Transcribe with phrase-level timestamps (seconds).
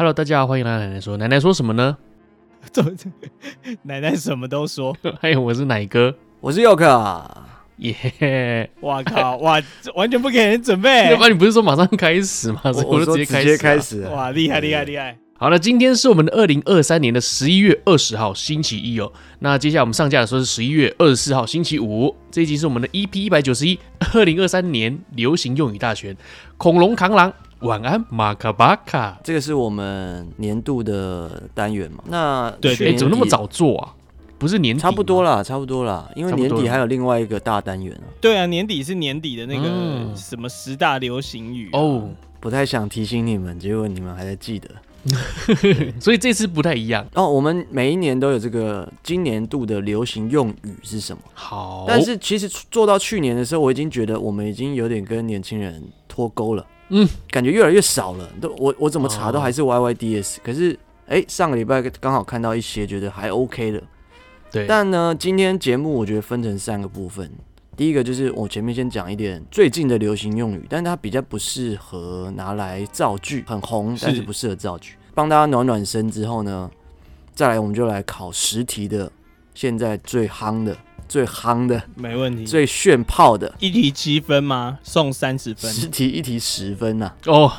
[0.00, 1.18] Hello，大家好，欢迎来到奶奶说。
[1.18, 1.94] 奶奶说什么呢？
[3.84, 4.96] 奶奶什么都说。
[5.20, 7.30] 还有，我是奶哥，我是佑克。
[7.76, 8.70] 耶！
[8.80, 9.36] 哇靠！
[9.36, 9.60] 哇，
[9.94, 11.10] 完全不给人准备。
[11.10, 12.62] 要不然你不是说马上开始吗？
[12.64, 14.00] 我，我就直接开始，直接开始。
[14.04, 15.18] 哇，厉害厉害厉害！
[15.36, 19.12] 好了，今天是我们的二零二三年的十一月二十号，星期一哦。
[19.40, 22.16] 那接下来我们上架的时候是十一月二十四号，星期五。
[22.30, 23.78] 这一集是我们的 EP 一百九十一，
[24.14, 26.16] 二零二三年流行用语大全。
[26.56, 29.18] 恐龙扛狼，晚安马卡巴卡。
[29.22, 32.02] 这个是我们年度的单元嘛？
[32.06, 33.94] 那对哎，怎么那么早做啊？
[34.38, 38.08] 不是年底，差不多啦，差不多啦，因为年底还有另外一个大单元啊。
[38.20, 42.08] 对啊，年底是年底的那个什么十大流行语、啊、哦。
[42.40, 44.68] 不太想提醒你们，结果你们还在记得。
[46.00, 47.28] 所以这次不太一样哦。
[47.28, 51.22] 我们每一年都有这个今年度的流行用语是什么？
[51.34, 56.64] 好，但是其实做到去年的时候，我已经觉得我们已经有点跟年轻人脱钩了。
[56.90, 58.28] 嗯，感觉越来越少了。
[58.40, 60.36] 都我我怎么查都还是 YYDS。
[60.44, 63.82] 可是哎，上个礼拜刚好看到一些觉得还 OK 的。
[64.52, 64.66] 对。
[64.66, 67.30] 但呢，今天节目我觉得分成三个部分。
[67.76, 74.96] 第一个就是我前面先讲一点最近的流行用语，但它比较不适合拿来造句，很红，但是不适合造句。
[75.14, 76.70] 帮大家暖暖身之后呢，
[77.34, 79.10] 再来我们就来考实题的，
[79.54, 80.76] 现在最夯的、
[81.10, 84.78] 最夯的，没问题，最炫炮的，一题七分吗？
[84.84, 87.16] 送三十分，十题一题十分呐、啊。
[87.26, 87.52] 哦，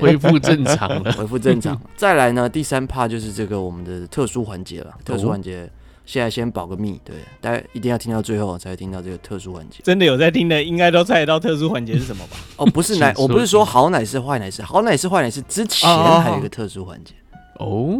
[0.00, 1.78] 恢复正常了， 恢复正常。
[1.94, 5.68] 再来呢，第三趴就是这个我们的特殊环节了，特殊环节。
[6.04, 9.78] 现在先保个密，对，大家一定要听到最后才会听到这个特殊环节。
[9.84, 12.36] 真的有在听的，应该都猜得到特殊环节是什么吧？
[12.56, 17.12] 哦，不是 奶，我不是说好奶是坏奶是好奶是坏奶是之前还有一个特殊环节。
[17.14, 17.21] 哦，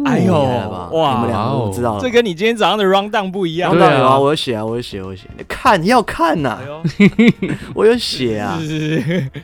[0.05, 0.33] 哎呦，
[0.91, 3.73] 哇，你们两个我知道了，这跟你今天早上的 round down 不一样。
[3.75, 5.27] round down 有啊，我有写啊，我有写，我有写。
[5.47, 6.59] 看要看呐，
[7.73, 8.59] 我有写啊。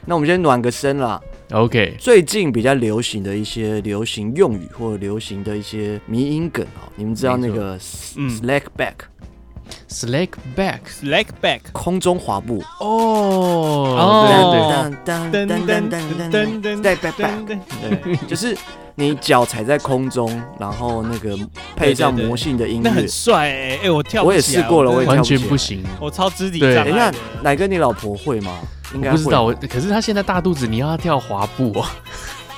[0.05, 1.19] 那我们先暖个身啦。
[1.51, 12.61] OK，最近比较流行的一些流行用语或者流行的一些迷音梗啊，你们知道那个 slack back，slack back，slack back，空中滑步。
[12.79, 14.59] 哦，哦，对对
[15.03, 15.99] 对，噔噔噔噔
[16.29, 18.55] 噔噔，slack back，对，就是
[18.99, 20.29] 你脚踩在空中，
[20.59, 21.37] 然后那个
[21.73, 26.91] 配上魔性的音乐，那很帅哎哎，我跳，我也试过了，我也完全不行，我超肢体障碍。
[26.91, 28.59] 那奶哥，你老婆会吗？
[28.93, 31.85] 应该不知道，我可是她现在大肚子，你要她跳滑步哦。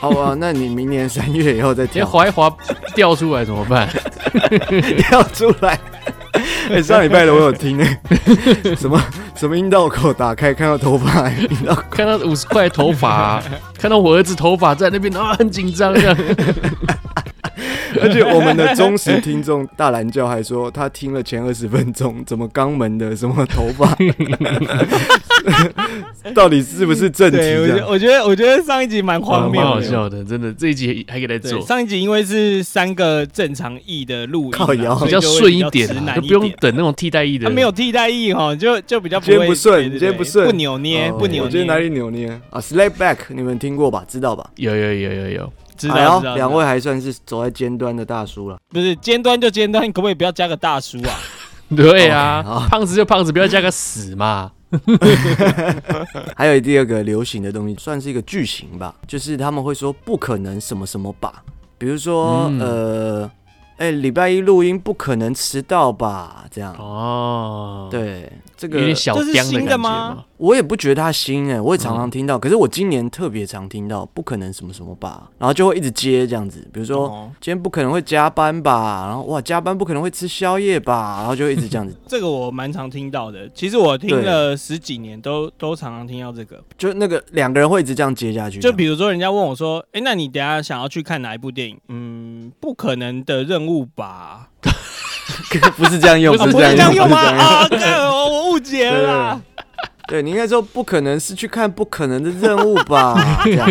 [0.01, 2.51] 好啊，那你明年三月以后再跳，滑一滑
[2.95, 3.87] 掉出来怎么办？
[4.97, 5.79] 掉出来？
[6.69, 7.85] 哎、欸，上礼拜的我有听呢，
[8.75, 8.99] 什么
[9.35, 13.43] 什么阴道口打开看到头发，阴道看到五十块头发、啊，
[13.77, 16.17] 看到我儿子头发在那边啊，很紧张这样。
[18.01, 23.95] 而且我们的忠实听众大蓝教还说，他听了前二十分钟，怎么肛门的什么头发，
[26.33, 27.37] 到底是不是正题？
[27.87, 31.59] 我觉得我觉得上一集蛮荒谬，蛮好笑的，真的这一集还可以来做。
[31.61, 37.47] 上一集因为是三个正常意的录音，靠摇比较顺一点，就不用等那种替代意的。
[37.47, 41.41] 他没有替代译哈，就就比较不会不顺，今天不顺，不扭捏，不扭捏。
[41.41, 44.05] 我觉得哪里扭捏啊？Slack back，你们听过吧？
[44.07, 44.49] 知道吧？
[44.55, 45.53] 有有有有有。
[45.89, 48.57] 哎呦，两位还算是走在尖端的大叔了。
[48.69, 51.17] 不是尖端就尖端，可不可以不要加个大叔啊？
[51.75, 54.51] 对啊，胖子就胖子，不要加个死嘛。
[56.35, 61.43] 还有第二个流行的东西，算是一个句型吧，就是他们会说不可能什么什么吧，
[61.77, 63.31] 比如说、嗯、呃。
[63.77, 66.45] 哎、欸，礼拜一录音不可能迟到吧？
[66.51, 70.23] 这样哦，对，这个有点小僵的吗？
[70.37, 81.95] 我也不觉得它新哎、欸，我也常常听到，嗯、可是我今年特别常听到不可能什么什么吧，然后就会一直接这样子，比如说、哦、今天不可能会加班吧，然后哇加班不可能会吃宵夜吧，然后就会一直这样子。
[82.07, 88.59] 这个我蛮常听到的，其实我听了十几年都都常常听到这个，就那个两个人会一直这样接下去。
[88.59, 91.77] 就比如说人家问我说，哎、欸，那你等下想要去看哪一部电影？
[91.89, 93.81] 嗯，不可能的任务。
[93.95, 94.50] 吧，
[95.77, 97.17] 不是这样用，不是这样用吗？
[97.17, 97.67] 啊，
[98.11, 99.41] 我误解了。
[100.07, 103.15] 对，你应该说不可能是去看不可能的任务吧？
[103.45, 103.69] 这样，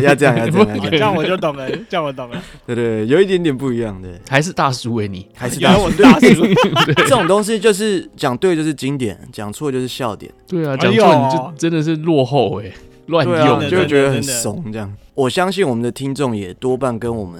[0.00, 2.42] 要这样，要这样，这样我就懂了，这样我懂了。
[2.66, 6.46] 对对，有一点点不一样的，还是大叔为你，还是大叔，大叔。
[6.96, 10.32] 这种东西就是讲对就是经典，讲错就是笑点。
[10.48, 12.72] 对啊，讲错你就真的是落后哎，
[13.06, 14.64] 乱用就会觉得很怂。
[14.72, 17.38] 这样，我相信我们的听众也多半跟我们。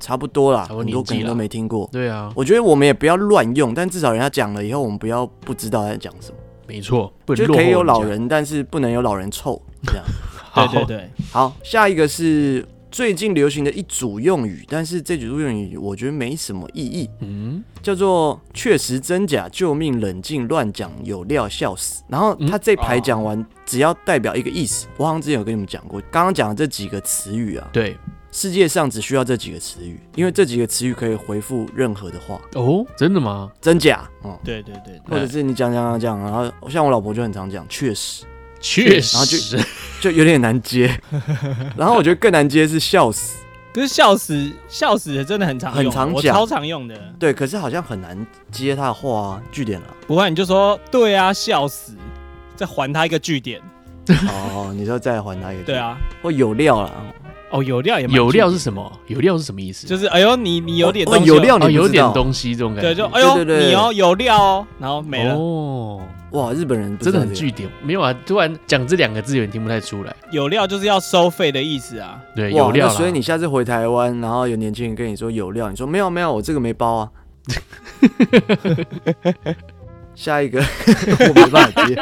[0.00, 1.88] 差不多啦，很多可能都没听过。
[1.92, 6.36] 对啊，我觉得我们也不要乱用，但至少人家讲了以后，我们不要不知道在讲什么。
[6.66, 10.04] 没错，就可以有老人，但是不能有老人臭这样。
[10.50, 17.08] 好对对对，好，下一个是最近流行的一组用语，但是这组用语我觉得没什么意义。
[17.20, 22.02] 嗯，叫做确实真假，救命，冷静，乱讲，有料，笑死。
[22.08, 24.86] 然后他这排讲完，只要代表一个意思。
[24.96, 27.96] 我好像之前有跟你们讲过，刚刚讲的这几个词语啊，对。
[28.38, 32.40] 世界上只需要这几个词语，因为这几个词语可以回复任何的话。
[32.54, 33.50] 哦，真的吗？
[33.60, 34.08] 真假？
[34.22, 38.24] 哦，对对对，或者是你讲讲讲讲，然后像我老婆就很常讲，确实，
[38.60, 40.88] 确实，然后就就有点难接。
[41.76, 43.38] 然后我觉得更难接是笑死。
[43.74, 46.96] 可是笑死，笑死真的很常用，很常讲，我超常用的。
[47.18, 49.86] 对，可是好像很难接他的话啊，句点了。
[50.06, 51.92] 不会你就说对啊，笑死，
[52.54, 53.60] 再还他一个句点。
[54.28, 55.64] 哦，你说再还他一个？
[55.64, 57.14] 对啊，或有料了。
[57.50, 58.90] 哦，有料也有料是什么？
[59.06, 59.86] 有料是什么意思？
[59.86, 62.88] 就是哎呦，你你有点东西，有料，你有点东西这种感觉。
[62.90, 65.34] 对，就哎呦，你哦有料哦，然后没了。
[65.34, 66.00] 哦，
[66.32, 67.68] 哇，日本人真的很句点。
[67.82, 70.14] 没有啊，突然讲这两个字有点听不太出来。
[70.30, 72.20] 有料就是要收费的意思啊。
[72.36, 72.88] 对，有料。
[72.90, 77.10] 所以你下次回台湾，然后有年轻人跟你说有料，你说没有没有，我这个没包啊。
[80.14, 81.96] 下一个 我没办法接。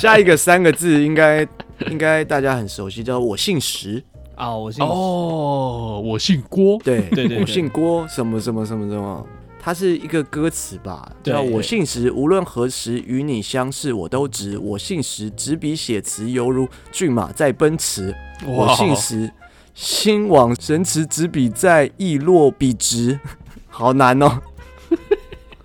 [0.00, 1.46] 下一个三个字应该
[1.90, 4.02] 应该大家很熟悉，叫我姓石。
[4.38, 9.26] 啊，我姓哦，我姓郭，对 对对，我姓郭，什么什么什么什么，
[9.58, 11.10] 它是一个歌词吧？
[11.24, 14.56] 叫我姓石，无论何时与你相识，我都值。
[14.56, 18.14] 我姓石，执笔写词犹如骏马在奔驰。
[18.46, 19.28] 我姓石，
[19.74, 23.18] 心往神驰，执笔在意落笔直。
[23.66, 24.40] 好难哦，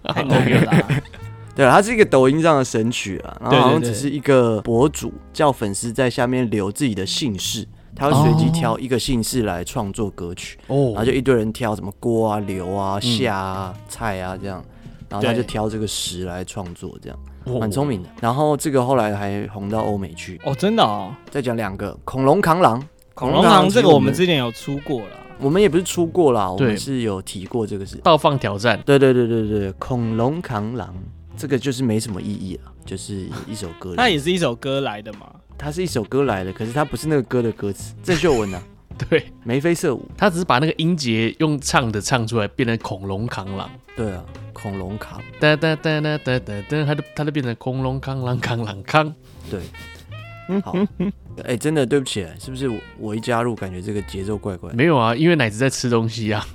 [0.04, 1.02] 太难了。
[1.56, 7.68] 对，它是一个抖音上的神曲啊，然后好像只是一个博主叫粉丝在下面留自己的姓氏。
[7.96, 14.64] 他会随机挑一个姓氏来创作歌曲，哦，然后就一堆人挑什么郭啊、刘啊、夏啊、蔡啊这样，
[15.10, 17.20] 然后他就挑这个食来创作，这样
[17.60, 18.10] 蛮聪明的。
[18.22, 21.14] 然后这个后来还红到欧美去，哦，真的哦。
[21.30, 22.82] 再讲两个，恐龙扛狼，
[23.14, 27.98] 恐龙扛狼这个我们之前有出过了，我们也不是出过啦，我们是有提过这个事。
[28.04, 30.96] 倒放挑战，对对对对对，恐龙扛狼
[31.38, 35.28] 这个就是没什么意义了，就是一首歌， 那也是一首歌来的嘛。
[35.64, 37.96] 它是一首歌来的，可是它不是那个歌的歌词。
[38.04, 38.62] 郑秀文啊，
[39.10, 43.70] 对，眉飞色舞，他只是把那个音节用唱的唱出来，变成恐龙扛狼。
[43.96, 49.14] 对啊，恐龙扛，哒哒哒哒哒哒哒，他就他就变成恐龙扛狼扛狼扛。
[49.50, 49.62] 对，
[50.62, 50.76] 好，
[51.44, 54.72] 哎、欸，真的对不起，是不是我我一加入，感觉这个节奏怪怪？
[54.74, 56.46] 没有啊，因为奶子在吃东西啊。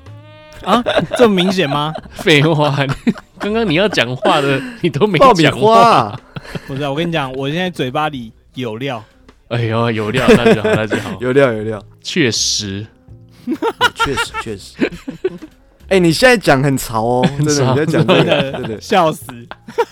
[0.64, 0.82] 啊，
[1.16, 1.94] 这么明显吗？
[2.12, 2.76] 废话，
[3.38, 6.14] 刚刚你要讲话的你都没讲话。
[6.66, 8.32] 不是啊，我跟你讲，我现在嘴巴里。
[8.58, 9.02] 有料，
[9.48, 11.16] 哎呦，有料，那就好，那就好。
[11.22, 12.84] 有料，有料，确实，
[13.94, 14.76] 确实，确实。
[15.88, 19.24] 哎，你现在讲很潮哦，真的，你在讲这个，真的笑死。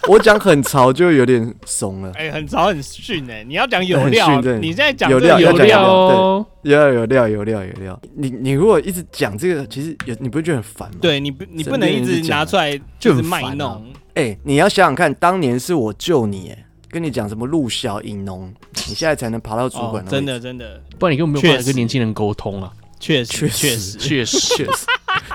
[0.08, 2.12] 我讲很潮就有点怂了。
[2.16, 7.98] 哎，很潮很逊哎，你要讲有料，你现在讲有料，有料哦，要有料，有料，有料。
[8.14, 10.96] 你你如果一直讲这个，其实有你不会觉得很烦吗？
[11.00, 13.86] 对，你不你不能一直拿出来就是卖弄。
[14.14, 16.65] 哎，你要想想看，当年是我救你哎。
[16.90, 18.52] 跟你讲什么陆小饮农，
[18.88, 22.72] 你现在才能爬到主管真的真的，不然你根本没有办法跟年轻人沟通啊！
[22.98, 24.86] 确实确实确实 确实，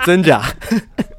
[0.05, 0.41] 真假？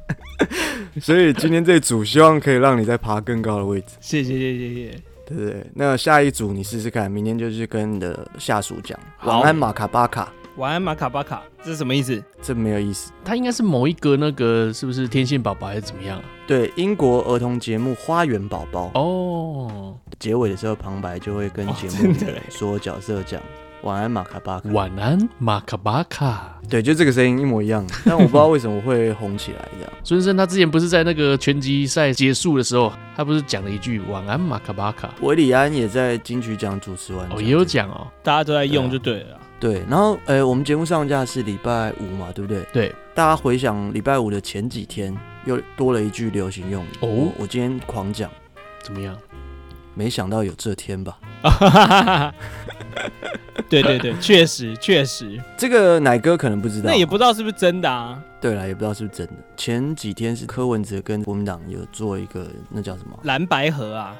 [1.01, 3.87] 所以今天这组希望可以让你再爬更高的位置。
[4.01, 5.65] 谢谢谢谢谢谢，对不对？
[5.73, 8.99] 那下一组你试试看，明天就去跟你的下属讲。
[9.23, 10.31] 晚安马卡巴卡。
[10.57, 12.23] 晚安马卡巴卡，这是什么意思？
[12.39, 16.23] 这没有意思，它应该是某一个那个是不是天线宝宝还是怎么样啊？
[16.45, 19.95] 对，英国儿童节目《花园宝宝》哦。
[20.19, 22.13] 结尾的时候旁白就会跟节目
[22.51, 23.41] 说角色讲
[23.81, 24.69] 晚安马卡巴卡。
[24.69, 26.59] 晚安马卡巴卡。
[26.69, 29.91] 对，就这个声音一模一样， 但我不知道为什么会红起来这样。
[30.03, 35.09] 孙生他之前不是在那个拳击赛结束的时候，他不是讲了一句晚安马卡巴卡？
[35.21, 39.39] 韦礼安也在金曲奖主持完，哦，也有讲哦，大家都在用就对了。
[39.63, 42.65] 对，然后，呃，我们节目上架是礼拜五嘛，对不对？
[42.73, 47.31] 对，大家回想礼拜五的前几天，又多了一句流行用语哦我。
[47.37, 48.29] 我今天狂讲，
[48.83, 49.17] 怎么样？
[49.93, 51.17] 没想到有这天吧？
[53.69, 58.21] 对对对，确实确实，这个奶哥可能不知道，那也不知道是不是真的啊？
[58.41, 59.33] 对了，也不知道是不是真的。
[59.55, 64.13] 前几天是柯文哲跟国民党有做一个那叫什么蓝白河啊？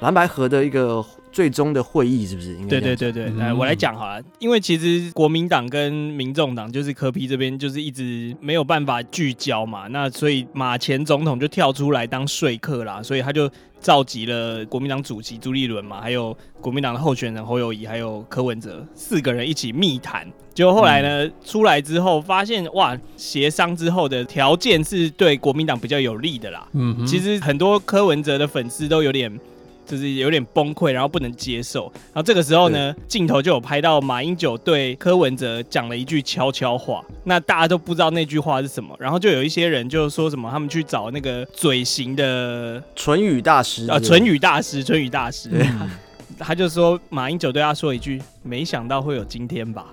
[0.00, 1.04] 蓝白河的一个。
[1.36, 2.56] 最终的会议是不是？
[2.66, 4.22] 对对对对，来我来讲好了。
[4.38, 20.26] 因为其实国民党跟民众党就是柯批这边就是一直没有办法聚焦嘛，那所以马前总统就跳出来当说客啦，所以他就召集了国民党主席朱立伦嘛，还有国民党的候选人侯友谊，还有柯文哲四个人一起密谈。
[20.54, 26.66] 结果后来呢，出来之后发现哇，协商之后的条件是对国民党比较有利的啦。
[26.72, 29.38] 嗯，其实很多柯文哲的粉丝都有点。
[29.86, 31.90] 就是有点崩溃，然后不能接受。
[32.12, 37.04] 然后这个时候呢，镜头就有拍到马英九对柯文哲讲了一句悄悄话。
[37.24, 38.94] 那大家都不知道那句话是什么。
[38.98, 45.50] 然后就有一些人就说什么，他们去找那个嘴型的唇语大师啊，唇语大师，唇语大师。
[46.38, 49.86] 他就说马英九对他说一句：“没想到会有今天吧。”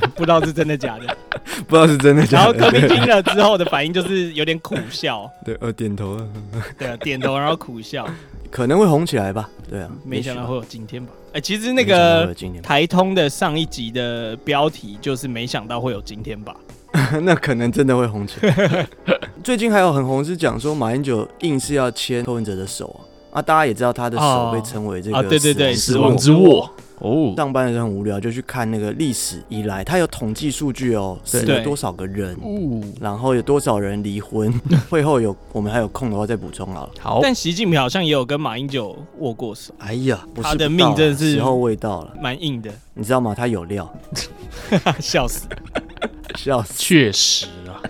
[0.14, 1.16] 不知道是真的假的。
[1.68, 2.52] 不知道是真的假的。
[2.58, 6.28] 然后柯 P 听了之后的反应就是有点苦笑， 对，呃，点头了，
[6.78, 8.06] 对啊，点头然后苦笑，
[8.50, 9.48] 可能会红起来吧？
[9.68, 11.12] 对啊，没想到会有今天吧？
[11.28, 16.54] 哎、欸，其实那个台通的上一集的标题就是没想到会有今天吧？
[17.22, 18.86] 那可能真的会红起来。
[19.42, 23.00] 最近还有很红是讲说马英九硬是要牵柯文哲的手
[23.32, 23.38] 啊。
[23.38, 26.70] 啊，大家也知道他的手被称为这个、哦啊、对对对，死亡之握。
[27.02, 32.36] 哦，上班的时候很无聊，就去看那个历史以来，他有统计数据哦，死了多少个人，
[33.00, 34.52] 然后有多少人离婚。
[34.88, 36.92] 会后有我们还有空的话再补充好了。
[37.00, 39.74] 好，但习近平好像也有跟马英九握过手。
[39.78, 43.34] 哎呀，不是不他的命真的是时候未到了，蛮硬的，你知道吗？
[43.34, 43.92] 他有料，
[45.00, 45.48] 笑死，
[46.38, 47.82] 笑死，确实啊。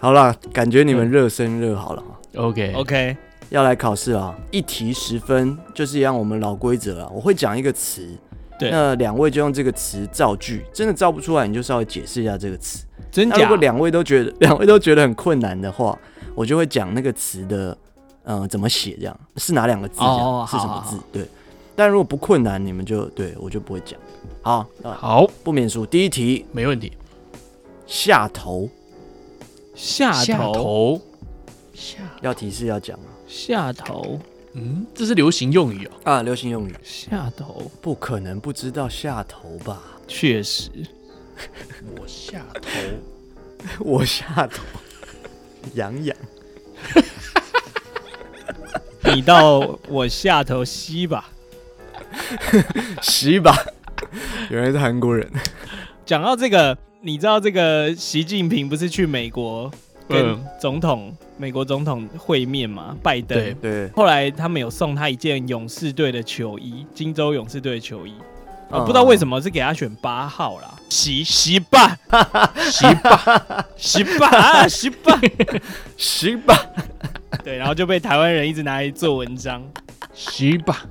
[0.00, 2.02] 好了，感觉你们热身热好了。
[2.34, 3.16] OK OK。
[3.50, 4.36] 要来考试啊！
[4.50, 7.10] 一题十分，就是一样我们老规则啊。
[7.14, 8.08] 我会讲一个词，
[8.58, 12.84] 对，那两位就用这个词造句，真的造不出来，你就稍微解释一下这个词。
[13.10, 13.38] 真假？
[13.42, 15.98] 如果两位都觉得 两位都觉得很困难的话，
[16.34, 17.76] 我就会讲那个词的，
[18.24, 20.98] 嗯、呃，怎么写这样，是哪两个字这样，哦、是什么字？
[21.10, 21.26] 对。
[21.74, 23.98] 但如果不困难，你们就对我就不会讲。
[24.42, 25.86] 好，好，不免输。
[25.86, 26.92] 第一题没问题。
[27.86, 28.68] 下头，
[29.74, 30.12] 下
[30.52, 31.00] 头，
[31.78, 34.18] 下，要提示要讲下头，
[34.54, 35.92] 嗯，这是流行用语哦。
[36.02, 36.74] 啊，流行用语。
[36.82, 39.80] 下头，不可能不知道下头吧？
[40.08, 40.70] 确实，
[41.96, 42.68] 我下头，
[43.80, 44.64] 我下头，
[45.74, 46.16] 痒痒。
[49.14, 51.30] 你到我下头吸吧，
[53.00, 53.54] 吸吧。
[54.50, 55.30] 原来是韩国人。
[56.04, 59.70] 讲到这个，你知道这个习近平不是去美国
[60.08, 61.14] 跟总统？
[61.38, 63.38] 嗯美国总统会面嘛，拜登。
[63.38, 63.88] 对对。
[63.90, 68.12] 后来他们有送他一件勇士队的球衣，金州勇士队的球衣。
[68.70, 70.74] 啊，不知道为什么是给他选八号啦。
[70.90, 71.96] 习习吧，
[72.58, 75.20] 习吧， 习吧，习吧，
[75.96, 76.54] 习吧。
[77.44, 79.62] 对，然后就被台湾人一直拿来做文章。
[80.12, 80.84] 习吧。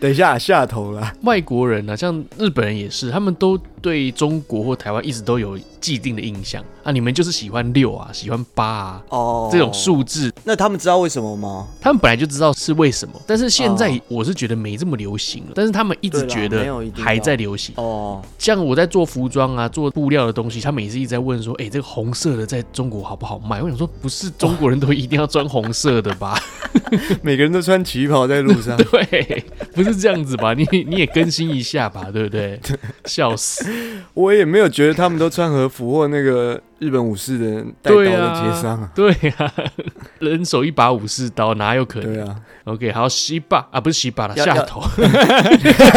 [0.00, 1.12] 等一下下头了。
[1.22, 6.92] 外国人呢、啊，像日本人也是，他们都对中国或台湾一直都有既定的印象啊。
[6.92, 10.32] 你们就是喜欢六啊，喜欢八啊，哦，oh, 这种数字。
[10.44, 11.66] 那他们知道为什么吗？
[11.80, 15.52] 他们本来就知道是为什么，但是现在我是觉得没这么流行了。
[15.54, 18.22] 但是他们一直觉得还在流行哦。
[18.38, 23.62] 像我在做服装啊，做布料的东西，他们也是一直在问说，哎、欸，这个红色的在中国好不好卖？
[23.62, 26.38] 我想说，不是中国人都一定要穿红色的吧？
[27.22, 29.44] 每个人都穿旗袍在路上， 对，
[29.74, 30.54] 不是这样子吧？
[30.54, 32.58] 你你也更新一下吧，对不对？
[33.04, 33.64] 笑死！
[34.14, 38.90] 我也没有觉得他们都穿和服或那个日本武士的带刀的街上啊。
[38.94, 39.52] 对呀、啊，
[40.20, 42.14] 人手一把武士刀，哪有可能？
[42.14, 42.40] 对啊。
[42.64, 44.82] OK，好，西巴啊，不是西巴了，下头。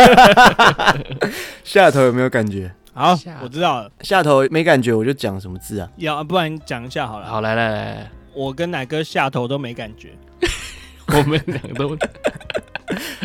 [1.64, 2.72] 下头有没有感觉？
[2.94, 3.90] 好，我知道了。
[4.02, 5.90] 下头没感觉，我就讲什么字啊？
[5.98, 7.28] 要不然讲一下好了。
[7.28, 10.12] 好，来来来，我跟奶哥下头都没感觉。
[11.08, 11.98] 我们两个都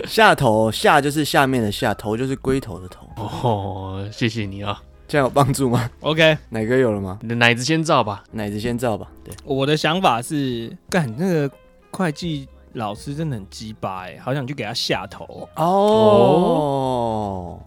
[0.07, 3.07] 下头，下就是下面的下，头就是龟头的头。
[3.17, 7.19] 哦，谢谢你啊，这样有帮助吗？OK，奶哥有了吗？
[7.23, 9.09] 你的奶子先造吧，奶子先造吧。
[9.25, 11.51] 对，我的想法是，干那个
[11.91, 15.65] 会计老师真的很鸡巴哎，好想去给他下头哦。
[15.65, 17.61] 哦，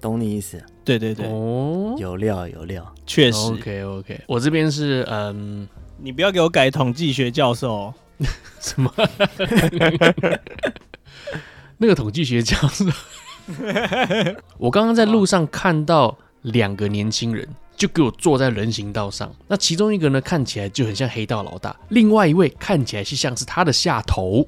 [0.00, 0.62] 懂你意思。
[0.84, 3.52] 对对对，哦，有料有料，确实。
[3.52, 5.66] OK OK，我这边是嗯，
[5.98, 7.92] 你不要给我改统计学教授。
[8.60, 8.92] 什么？
[11.78, 12.84] 那个统计学教授，
[14.56, 17.46] 我刚刚在路上看到两个年轻人，
[17.76, 19.30] 就给我坐在人行道上。
[19.48, 24.46] 那其中一个呢，看起来就很像黑道老大；另外一位看起来是像是他的下头。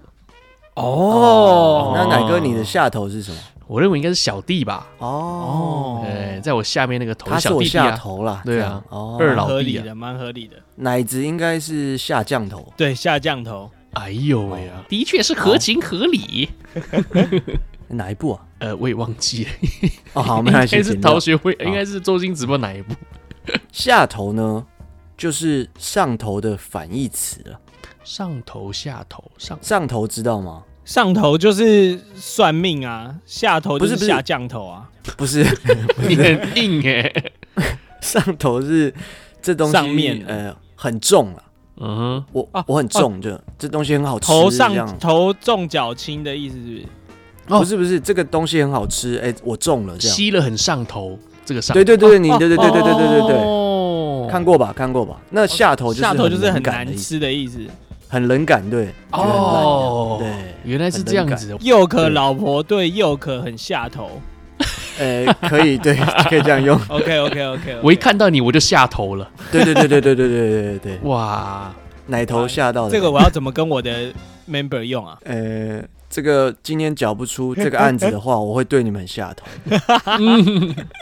[0.75, 3.39] 哦，哦，那奶哥，你的下头是什么？
[3.67, 4.87] 我认为应该是小弟吧。
[4.99, 7.85] 哦，哎，在我下面那个头小弟弟啊。
[7.85, 8.43] 他是我下头啦。
[8.45, 10.57] 对啊，哦，二老弟啊，蛮合理的，蛮合理的。
[10.77, 12.73] 奶子应该是下降头。
[12.77, 13.71] 对，下降头。
[13.95, 16.51] 哎呦喂啊，的确是合情合理。
[17.89, 18.41] 哪一部啊？
[18.59, 19.51] 呃，我也忘记了。
[20.15, 20.77] 哦，好，没关系。
[20.77, 22.95] 应该是逃学会，应该是周星驰，播哪一部？
[23.71, 24.65] 下头呢，
[25.17, 27.61] 就是上头的反义词了。
[28.03, 30.63] 上头、下头、上上头知道吗？
[30.85, 34.89] 上头就是算命啊，下头就是下降头啊。
[35.17, 35.45] 不是，
[36.09, 37.13] 你很硬哎。
[38.01, 38.95] 上头是
[39.43, 41.43] 这东西上面呃很重了。
[41.79, 44.27] 嗯哼，我我很重，就这东西很好吃。
[44.29, 46.87] 头上头重脚轻的意思是不是？
[47.47, 49.19] 不是不是，这个东西很好吃。
[49.19, 51.19] 哎，我中了，这样吸了很上头。
[51.45, 55.17] 这个上对对对，你对对对对对对对对，看过吧看过吧？
[55.31, 57.61] 那下头就是下头就是很难吃的意思，
[58.09, 58.89] 很冷感对。
[59.13, 60.29] 哦，对，
[60.65, 61.57] 原来是这样子。
[61.61, 64.11] 又可老婆对又可很下头。
[64.99, 65.95] 呃，可以，对，
[66.29, 66.77] 可以这样用。
[66.89, 69.31] OK OK OK，我一看到你我就下头了。
[69.53, 71.71] 对对对对对对对对对，哇，
[72.07, 72.91] 奶头吓到的。
[72.91, 74.11] 这个我要怎么跟我的
[74.51, 75.19] member 用啊？
[75.25, 75.83] 呃，
[76.17, 79.47] 这个今天缴不出 这个案子的话，我会对你们下头。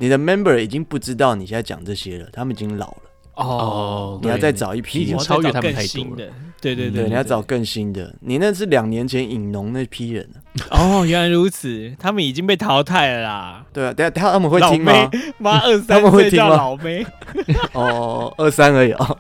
[0.00, 2.97] 你的 member 已经不知道你现在讲这些了，他们已经老了。
[3.37, 6.33] 哦，你要再找一批，已经超越他们太多了。
[6.61, 8.12] 对对对，你要找更新的。
[8.23, 10.28] 你那是两年前影农那批人
[10.73, 13.64] 哦，原来如此，他们已经被淘汰了啦。
[13.73, 14.92] 对啊，等下他们会听吗？
[15.38, 17.06] 妈，二三他们会听吗老妹。
[17.73, 19.16] 哦，二三而已啊。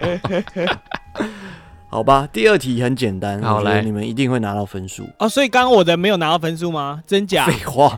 [1.94, 5.28] 好吧，第二题很简单，好来，你们一定会拿到分数哦。
[5.28, 7.00] 所以刚刚我的没有拿到分数吗？
[7.06, 7.46] 真假？
[7.46, 7.96] 废话。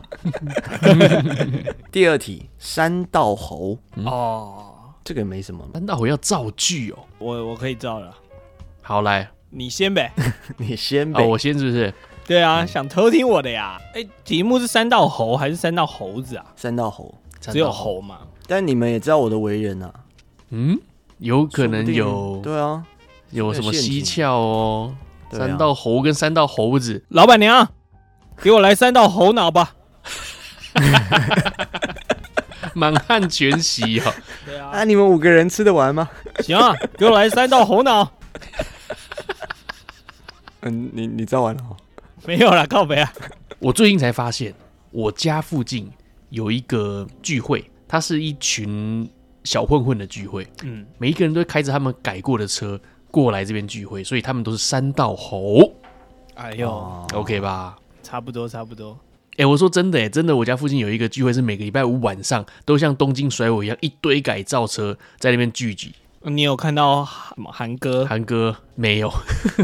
[1.91, 3.75] 第二题，山道猴
[4.05, 4.65] 哦。
[5.03, 6.99] 这个没什么，山道猴要造句哦。
[7.17, 8.13] 我我可以造了。
[8.83, 10.13] 好来，你先呗。
[10.57, 11.25] 你先呗。
[11.25, 11.91] 我先是不是？
[12.27, 13.81] 对啊，想偷听我的呀？
[13.95, 16.45] 哎，题目是山道猴还是山道猴子啊？
[16.55, 18.19] 山道猴，只有猴嘛。
[18.45, 19.91] 但你们也知道我的为人啊。
[20.51, 20.79] 嗯，
[21.17, 22.39] 有可能有。
[22.43, 22.85] 对啊，
[23.31, 24.95] 有什么蹊跷哦？
[25.31, 27.69] 三道猴跟三道猴子，老板娘，
[28.41, 29.75] 给我来三道猴脑吧。
[32.73, 34.13] 满汉全席哦，
[34.45, 36.07] 对啊，啊，你们五个人吃得完吗？
[36.41, 38.11] 行啊，给我来三道猴脑。
[40.61, 41.63] 嗯，你你造完了？
[42.25, 43.11] 没有啦，靠北啊！
[43.59, 44.53] 我最近才发现，
[44.91, 45.91] 我家附近
[46.29, 49.09] 有一个聚会，它是一群
[49.43, 50.47] 小混混的聚会。
[50.63, 52.79] 嗯，每一个人都开着他们改过的车
[53.11, 55.73] 过来这边聚会，所以他们都是山道猴。
[56.35, 57.77] 哎呦、哦，OK 吧？
[58.03, 58.97] 差不多，差不多。
[59.31, 65.93] 哎、欸，我说真的，哎，真的，我家附近有一个聚会，是每个礼拜五晚上都像东京甩我一样，一堆改造车在那边聚集。
[66.23, 68.05] 你有看到韩哥？
[68.05, 69.11] 韩哥没有。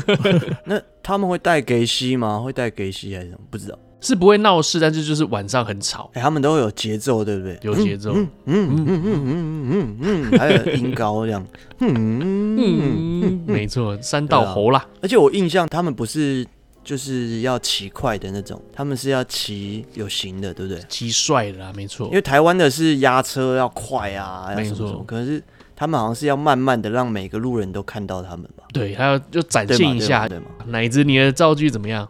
[0.65, 2.39] 那他们会带给西吗？
[2.39, 3.39] 会带给西还是什么？
[3.50, 3.78] 不知道。
[4.04, 6.10] 是不会闹事但是就是晚上很吵。
[6.13, 7.58] 哎他们都有节奏对不对？
[7.63, 8.12] 有节奏。
[8.13, 9.98] 嗯嗯嗯嗯嗯嗯
[10.32, 11.44] 嗯还有音高这样。
[11.80, 14.86] 嗯没错三道猴啦。
[15.02, 16.46] 而且我印象他们不是
[16.84, 20.84] 就是要骑快的那种他们是要骑有型的对不对？
[20.89, 22.08] 骑帅的啊没错。
[22.08, 25.04] 因为台湾的是压车要快啊没错。
[25.08, 25.42] 可是
[25.76, 30.48] 他们好像是要慢慢的让每个路人都看到他们吧对他要就展现一下的嘛。
[30.68, 32.08] 奶子你的造句怎么样？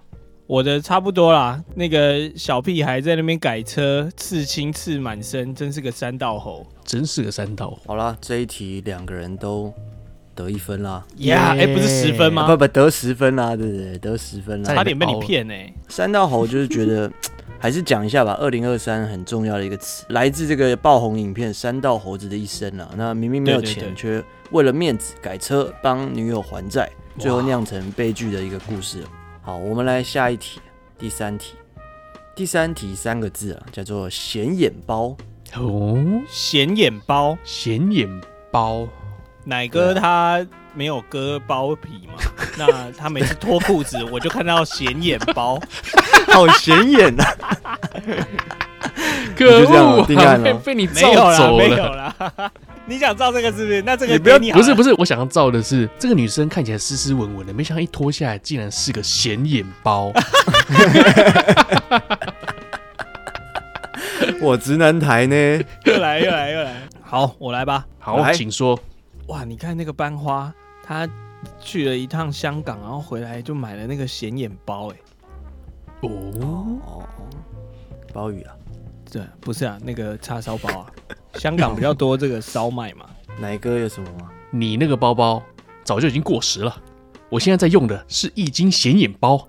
[0.53, 1.59] 我的差不多啦。
[1.73, 7.79] 那个小屁孩在那边改车，刺青刺满身，真是个三道猴，真是个三道猴。
[7.87, 9.73] 好啦，这一题两个人都。
[10.35, 12.47] 得一分啦，呀，哎，不是十分吗？
[12.47, 13.97] 不不，得十分啦，对不对？
[13.99, 15.53] 得十分啦，差点被你骗呢。
[15.87, 17.11] 三道猴就是觉得，
[17.59, 18.33] 还是讲一下吧。
[18.39, 22.89] 二零二三很重要的一个词，来自这个爆红影片《三道猴子的一生》啊。
[22.97, 26.89] 那明明没有钱，却为了面子改车帮女友还债，
[27.19, 29.03] 最后酿成悲剧的一个故事。
[29.45, 30.61] 好，我们来下一题，
[30.97, 31.55] 第三题。
[32.33, 35.17] 第三题三个字啊，叫做显眼包。
[35.55, 35.97] 哦，
[36.29, 38.09] 显眼包，显眼
[38.49, 38.87] 包。
[39.43, 42.13] 奶哥他没有割包皮嘛？
[42.57, 45.59] 那他每次脱裤子，我就看到显眼包，
[46.31, 47.35] 好显眼啊！
[49.35, 50.05] 可恶，
[50.63, 52.15] 被你照走了，没有了。
[52.85, 53.81] 你想照这个是不是？
[53.83, 60.11] 那这个不要，不是不是，我想要照的是这个女生看起来斯斯文文的，没想到一脱下来竟然是个显眼包。
[64.41, 65.35] 我直男台呢？
[65.85, 67.85] 又来又来又来，好，我来吧。
[67.99, 68.77] 好，请说。
[69.27, 70.53] 哇，你看那个班花，
[70.85, 71.07] 她
[71.59, 74.95] 去了一趟香港，然后回来就买了那个显眼包，哎，
[76.01, 77.03] 哦，
[78.13, 78.53] 鲍鱼啊，
[79.13, 80.87] 对，不是啊，那个叉烧包啊，
[81.37, 83.05] 香港比较多这个烧麦嘛。
[83.39, 84.31] 奶哥有什么吗？
[84.49, 85.41] 你那个包包
[85.83, 86.75] 早就已经过时了，
[87.29, 89.47] 我现在在用的是易经显眼包，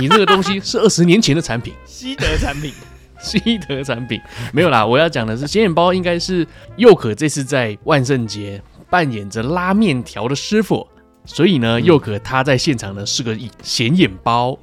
[0.00, 2.72] 你那个东西是二十年前的产品， 西德产品，
[3.20, 4.18] 西德产品。
[4.50, 6.46] 没有啦，我要讲的是显眼包应该是
[6.78, 10.86] 佑可这次在万圣节扮演着拉面条的师傅，
[11.26, 14.58] 所以呢，佑可他在现场呢是个以显眼包。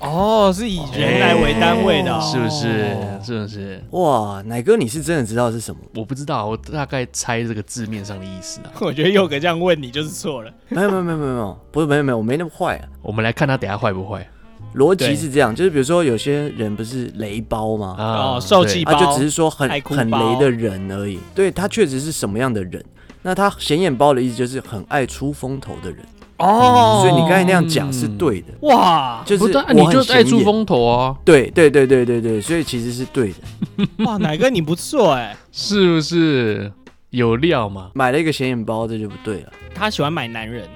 [0.00, 2.96] 哦，是以人来为单位的，是不是？
[3.22, 3.82] 是不是？
[3.90, 5.80] 哇，奶哥，你是真的知道是什么？
[5.94, 8.72] 我不知道，我大概猜这个字面上的意思啊。
[8.80, 10.52] 我觉得佑可这样问你就是错了。
[10.68, 12.84] 没有没有没有没有，不是没有没有，我没那么坏啊。
[13.00, 14.26] 我们来看他等下坏不坏。
[14.74, 17.94] 逻辑是这样，就是比如说有些人不是雷包吗？
[17.96, 21.20] 哦，受气包，他就只是说很很雷的人而已。
[21.32, 22.84] 对，他确实是什么样的人？
[23.26, 25.98] 那他显眼包的意思就是很爱出风头的人。
[26.36, 28.48] 哦，所以你刚才那样讲是对的。
[28.62, 31.16] 哇，就是你就爱出风头啊。
[31.24, 33.86] 对对对对对对，所以其实是对的。
[34.04, 36.70] 哇，奶哥你不错哎，是不是
[37.10, 37.90] 有料嘛？
[37.94, 39.52] 买了一个显眼包，这就不对了。
[39.74, 40.68] 他喜欢买男人。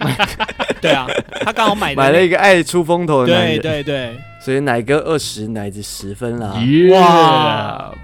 [0.80, 1.06] 对啊，
[1.44, 3.60] 他刚好买买了一个爱出风头的男人。
[3.60, 6.54] 对对对，所以奶哥二十，奶子十分啦。
[6.90, 7.94] 哇，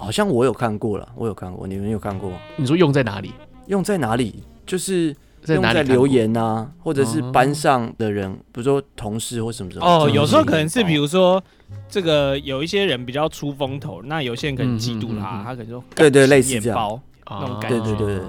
[0.00, 2.38] 好像我有看过了，我有看过，你们有看过吗？
[2.56, 3.32] 你说用在哪里？
[3.66, 4.42] 用在哪里？
[4.66, 9.86] 就是在哪里用在留言啊，或者是班上的人，比如说同事或什么什么。
[9.86, 11.42] 哦，有时候可能是比如说
[11.88, 18.20] 这个有一些人比较出风头，那有些人可能嫉妒他，他可能说对对类似这样那种感觉，对对对，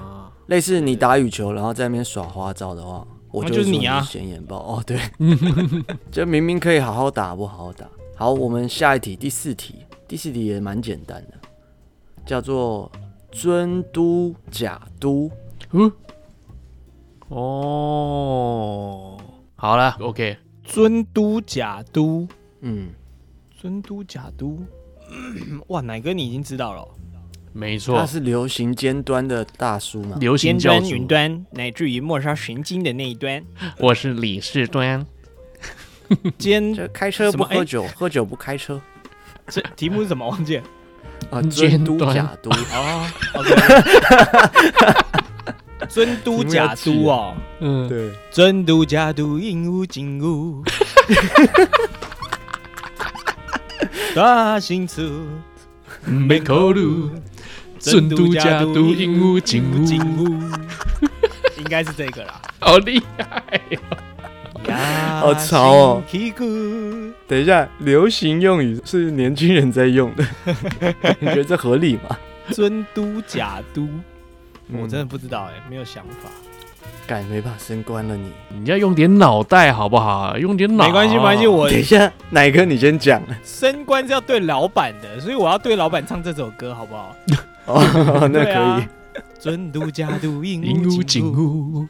[0.47, 3.05] 类似你打羽球然后在那边耍花招的话。
[3.31, 4.99] 我就是你啊，显眼包哦，对，
[6.11, 7.87] 就明明可以好好打，不好好打。
[8.17, 11.33] 好，我们下一题，第四题，第四题也蛮简单的，
[12.31, 12.89] 叫做
[13.29, 15.29] 尊都假都。
[15.71, 15.91] 嗯，
[17.27, 19.19] 哦，
[19.57, 22.25] 好了，OK，尊都假都，
[22.61, 22.87] 嗯，
[23.49, 24.57] 尊都假都，
[25.67, 26.87] 哇，奶哥你已经知道了？
[27.51, 30.15] 没错，他是流行尖端的大叔嘛？
[30.17, 33.43] 流行尖端、云端，乃至于末梢神经的那一端。
[33.77, 35.05] 我是李世端。
[36.37, 38.81] 尖，开车不喝酒，喝酒不开车。
[39.47, 40.25] 这题目是什么？
[40.25, 40.63] 忘记了。
[41.31, 43.11] 啊，尊都假都 啊。
[45.89, 47.33] 尊都假都哦。
[47.59, 48.11] 嗯，对。
[48.29, 50.63] 尊都假都，应无尽无。
[54.13, 55.01] 大兴处，
[56.05, 57.09] 没考虑。
[57.79, 59.87] 尊都假都，应无尽无，
[61.57, 62.39] 应该是这个啦。
[62.59, 63.61] 好厉害，
[65.19, 66.03] 好潮哦！
[67.27, 70.25] 等一下，流行用语是年轻人在用的，
[71.19, 72.17] 你觉得这合理吗？
[72.49, 73.87] 尊都假都，
[74.73, 76.29] 我真的不知道哎，没有想法。
[77.07, 80.37] 改没把升官了你，你要用点脑袋好不好？
[80.37, 80.85] 用点脑。
[80.85, 81.45] 没关系，没关系。
[81.47, 83.21] 我等一下，哪个你先讲？
[83.43, 87.15] 升官是要对老板的，所以我要对老板唱这首歌，好不好？
[87.67, 88.87] 哦，那可以。
[89.39, 91.87] 尊都假都，应无尽无。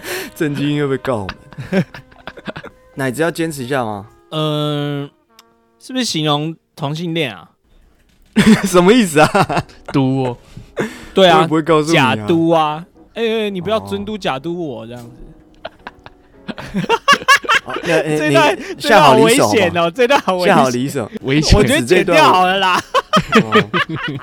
[0.34, 1.26] 震惊音会不会告我
[1.72, 1.84] 们？
[2.94, 4.06] 奶子要坚持一下吗？
[4.30, 5.08] 嗯，
[5.78, 7.50] 是不是形容同性恋啊？
[8.64, 9.64] 什么意思啊？
[9.92, 10.36] 都，
[11.14, 12.84] 对啊，不会告诉你假嘟啊。
[13.14, 15.10] 哎哎，你不要尊嘟假嘟我这样子。
[17.82, 21.58] 这段下好危险哦，这段好危险，下好离手，危险。
[21.58, 22.80] 我觉得剪掉好了啦。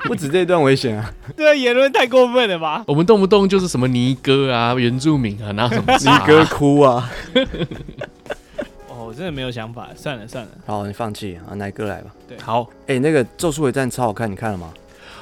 [0.04, 1.12] 不止这段危险啊！
[1.36, 2.82] 对，言论太过分了吧？
[2.86, 7.10] 我们动不动就是什么尼哥啊、原住民啊，然后什么尼哥哭啊。
[8.88, 10.50] 哦，我真的没有想法，算了算了。
[10.66, 12.10] 好，你放弃啊，奶哥来吧。
[12.28, 12.66] 对，好。
[12.86, 14.72] 哎，那个《咒术回战》超好看，你看了吗？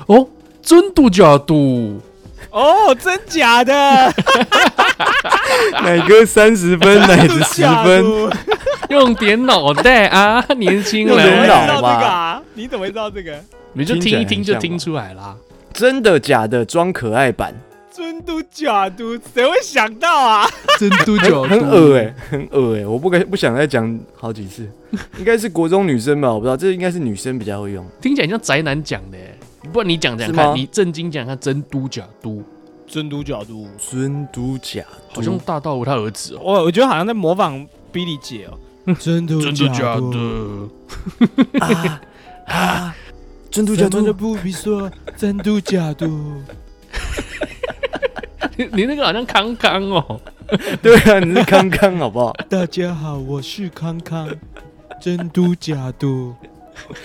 [0.07, 0.29] 哦，
[0.63, 2.01] 尊都假都。
[2.51, 3.73] 哦，真假的？
[5.83, 8.05] 奶哥三十分， 奶子十分。
[8.89, 11.47] 用点脑袋啊， 年轻人。
[11.49, 12.43] 用脑吧？
[12.55, 13.39] 你怎么会知道这个？
[13.73, 15.35] 你就听一听就听出来啦。
[15.73, 16.65] 真的假的？
[16.65, 17.55] 装可爱版。
[17.95, 20.49] 真都假都，谁会想到啊？
[20.79, 24.67] 真都假都，很恶哎，很恶哎，我不敢不想再讲好几次。
[25.19, 26.33] 应该是国中女生吧？
[26.33, 27.87] 我不知道，这应该是女生比较会用。
[28.01, 29.19] 听起来像宅男讲的。
[29.71, 32.43] 不然你讲讲看，你正经讲看，真都假都，
[32.87, 36.41] 真都假都，真都假都，好像大道他儿子哦。
[36.43, 38.59] 我我觉得好像在模仿 Billy 姐哦。
[38.99, 40.69] 尊都假都，
[42.47, 42.97] 啊，
[43.49, 46.09] 尊都假都不必说，真都假都。
[48.57, 50.21] 你 你那个好像康康哦。
[50.83, 52.33] 对啊，你是康康好不好？
[52.49, 54.29] 大家好，我是康康，
[55.01, 56.35] 真都假都。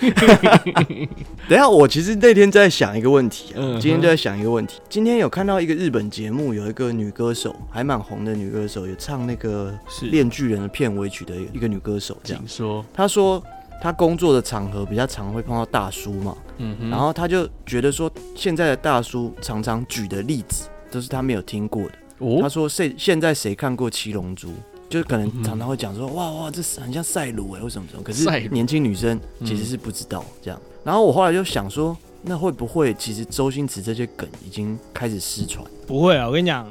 [1.48, 4.80] 等一下，我其实那天在想一个问题，嗯今天就在想一个问题。
[4.88, 9.72] 今天有看到一个日本节目，有一个女歌手，还蛮红的女歌手，有唱那个
[10.10, 12.16] 《恋巨人》的片尾曲的一个女歌手。
[12.22, 13.42] 这样说，她说
[13.80, 21.92] 她工作的场合比较常会碰到大叔嘛，嗯，然后她就觉得说，现在的大叔常常举的例子都是她没有听过的。
[22.18, 24.48] 哦她说，现现在谁看过《七龙珠》？
[24.88, 28.02] 就可能常常会讲说，哇哇，这是很像赛鲁哎，为什么什么？
[28.02, 30.58] 可是年轻女生其实是不知道这样。
[30.82, 35.64] 然后我后来就想说，那会不会其实周星驰这些梗已经开始失传？
[35.86, 36.66] 不会啊，我跟你讲，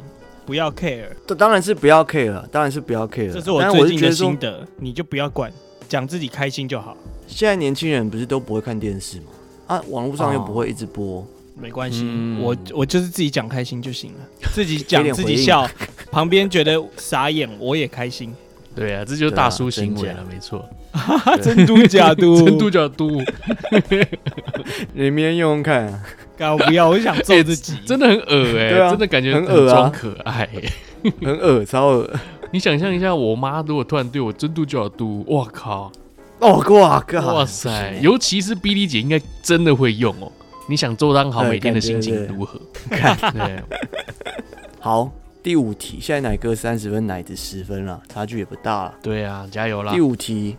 [0.46, 1.06] 不要 care。
[1.28, 3.34] 这当然是不要 care 了，当然是不要 care 了。
[3.34, 5.52] 这是我最近的心得，你就不要管，
[5.88, 6.98] 讲自己开心就好。
[7.28, 9.26] 现在年轻人不是都不会看电视吗？
[9.68, 11.24] 啊，网络上又不会一直播。
[11.60, 14.20] 没关系，嗯、我我就是自己讲开心就行了，
[14.54, 15.68] 自己讲自己笑，
[16.12, 18.34] 旁边觉得傻眼，我也开心。
[18.76, 20.68] 对啊，这就是大叔行为了，没错。
[21.42, 23.22] 真嘟假嘟， 真嘟假嘟，
[24.94, 26.04] 你明天用用看啊。
[26.38, 30.72] 干我不要，我就想揍自己，真的很恶哎、欸，啊、真的感觉很恶装可爱、欸，
[31.24, 32.08] 很恶，超恶。
[32.52, 35.92] 你想象一下，我妈如果突然对我真嘟假嘟，哇靠！
[36.40, 37.34] 哦，哇靠！
[37.34, 40.32] 哇塞，尤其是 Billy 姐应该真的会用哦。
[40.68, 42.60] 你想做当好每天的心情如何？
[42.92, 43.64] 看，对，
[44.80, 45.10] 好，
[45.42, 48.96] 第五题，现在奶哥三十分，奶子十分了，差距也不大了。
[49.02, 49.94] 对啊，加油啦！
[49.94, 50.58] 第五题，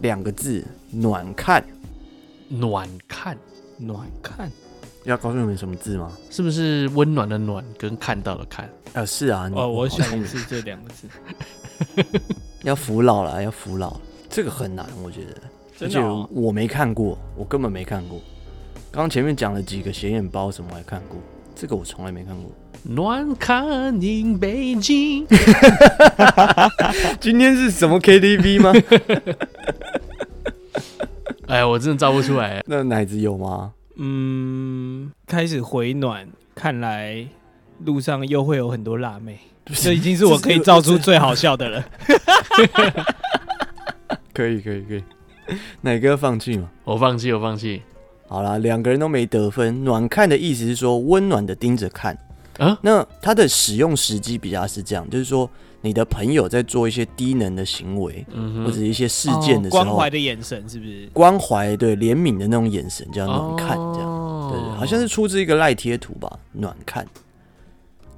[0.00, 1.62] 两个字，暖看。
[2.50, 3.36] 暖看，
[3.76, 4.50] 暖看，
[5.04, 6.12] 要告诉你们什么字吗？
[6.30, 8.70] 是不是温暖的暖跟看到的看？
[8.94, 9.50] 啊，是啊。
[9.54, 11.08] 哦，我想是这两个字。
[12.62, 13.96] 要服老了，要服老。
[14.30, 15.34] 这个很难，我觉得。
[15.80, 18.18] 而且我没看过，我根本没看过。
[18.90, 21.18] 刚刚前面讲了几个显眼包什么，我还看过。
[21.54, 22.50] 这个我从来没看过。
[22.84, 23.66] 暖看
[24.00, 25.26] in 北京。
[27.20, 28.72] 今天是什么 KTV 吗？
[31.48, 32.62] 哎，我真的造不出来。
[32.66, 33.72] 那奶子有吗？
[33.96, 37.26] 嗯，开始回暖，看来
[37.84, 39.38] 路上又会有很多辣妹。
[39.74, 41.84] 这已经是我可以造出最好笑的了。
[44.32, 45.02] 可以可以可以，
[45.82, 46.70] 奶哥放弃吗？
[46.84, 47.82] 我放弃，我放弃。
[48.28, 49.82] 好了，两个人都没得分。
[49.84, 52.16] 暖看的意思是说温暖的盯着看。
[52.58, 55.48] 啊，那它的使用时机比较是这样，就是说
[55.80, 61.08] 你的朋友在做一些低能的行为，嗯，或者一些事件的时候，关怀的眼神是不是？
[61.12, 67.06] 关怀对怜悯的那种眼神叫暖看，这样，哦、对，对对，好像是出自一个赖贴图吧，暖看，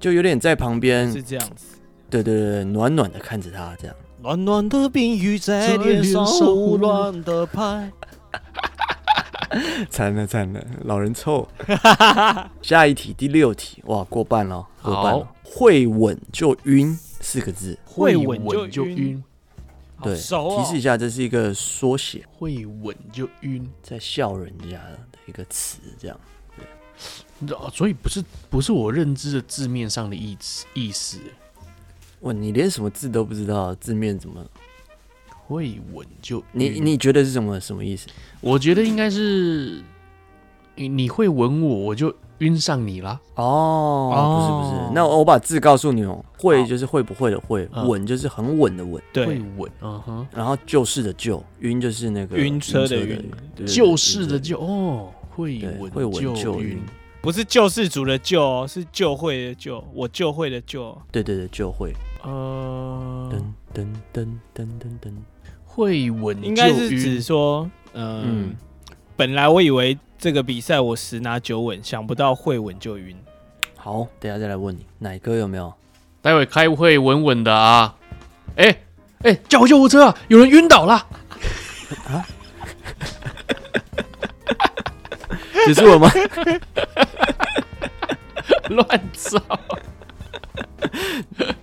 [0.01, 1.77] 就有点在旁边是这样子，
[2.09, 7.93] 对对对，暖暖的看着他这样，暖暖的冰雨在脸上胡乱的拍。
[9.91, 11.47] 惨了惨了，老人臭。
[12.63, 15.29] 下一题，第六题，哇，过半了，过半了。
[15.45, 19.23] 会吻就晕四个字，会吻就晕。
[20.03, 22.25] 对，提示一下，这是一个缩写。
[22.39, 26.19] 会吻就晕，在笑人家的一个词，这样。
[27.41, 31.19] 对，所以不是不是我认知的字面上的意思意思。
[32.21, 34.43] 哇，你连什么字都不知道，字面怎么？
[35.55, 38.07] 会稳就你你觉得是什么什么意思？
[38.41, 39.83] 我觉得应该是
[40.77, 43.21] 你你会吻我，我就晕上你了。
[43.35, 46.25] 哦，不是不是，那我把字告诉你哦。
[46.39, 49.03] 会就是会不会的会，稳就是很稳的稳。
[49.13, 50.27] 对，会稳，嗯哼。
[50.33, 53.31] 然后就是的就，晕就是那个晕车的晕，
[53.67, 56.81] 就是的就哦，会稳会稳就晕，
[57.21, 60.97] 不是救世主的救哦，是就会的救，我就会的救。
[61.11, 61.93] 对对对，就会。
[62.23, 63.43] 呃，噔
[63.75, 65.13] 噔噔噔噔噔。
[65.73, 68.57] 会稳应该是指说，呃、嗯，
[69.17, 73.17] 本来我以为这个比赛我十拿九稳，想不到会稳就晕。
[73.77, 75.73] 好，等下再来问你，奶哥有没有？
[76.21, 77.95] 待会开会稳稳的啊！
[78.57, 78.71] 哎、欸、
[79.21, 80.19] 哎、欸，叫救护车啊！
[80.27, 80.95] 有人晕倒了
[82.09, 82.27] 啊！
[85.67, 86.11] 结束了吗？
[88.71, 89.41] 乱造！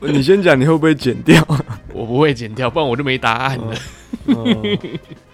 [0.01, 1.45] 你先讲，你会不会剪掉？
[1.93, 3.75] 我不会剪掉，不然我就没答案了。
[4.27, 4.77] 嗯、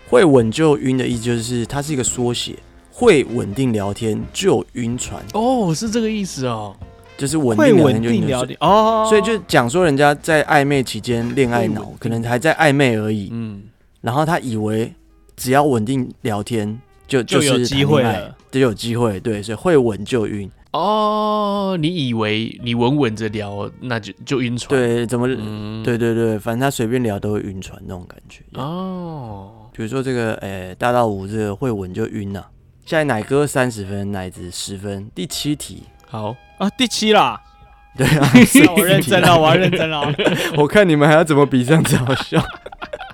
[0.10, 2.56] 会稳就晕的意思就是它是一个缩写，
[2.91, 5.24] 会稳定聊天就晕船。
[5.34, 6.76] 哦，是这个意思哦，
[7.17, 9.06] 就是稳定聊天就晕船哦。
[9.10, 13.30] 所以就讲说人家在暧昧期间恋爱脑，可能还在暧昧而已。
[13.32, 13.63] 嗯，
[14.02, 14.93] 然后他以为
[15.36, 19.19] 只要稳定聊天就就有机会了，就有机会。
[19.19, 20.50] 对，所以会稳就晕。
[20.74, 24.70] 哦，你以为你稳稳着聊，那就就晕船？
[24.70, 25.28] 对，怎么？
[25.30, 28.44] 嗯、对对对，反正他随便聊都会晕船那种感觉。
[28.56, 32.50] 哦，比如说这个，哎、欸，大道五这个会稳就晕了、啊。
[32.86, 35.08] 现在奶哥三十分，奶子十分。
[35.14, 37.40] 第七题，好啊，第七啦。
[37.96, 38.28] 对啊，
[38.76, 40.02] 我认真了，我要认真了。
[40.58, 42.44] 我看你们还要怎么比这样子好笑。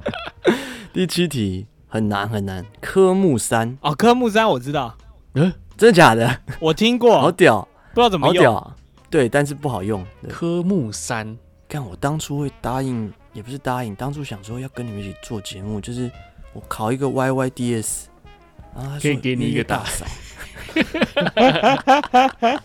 [0.94, 4.96] 第七题很难很难，科目三哦，科目三我知道。
[5.34, 5.52] 嗯。
[5.80, 6.42] 真的假的？
[6.60, 8.36] 我听过，好屌，不知道怎么用。
[8.36, 8.76] 好屌啊，
[9.10, 10.06] 对，但是不好用。
[10.28, 11.38] 科目三，
[11.70, 16.12] 看我当初会答应，也不是答应，当初想说要跟你们一起做节目，就是
[16.52, 18.08] 我考一个 YYDS，
[18.76, 20.06] 啊，可以给你一个大嫂。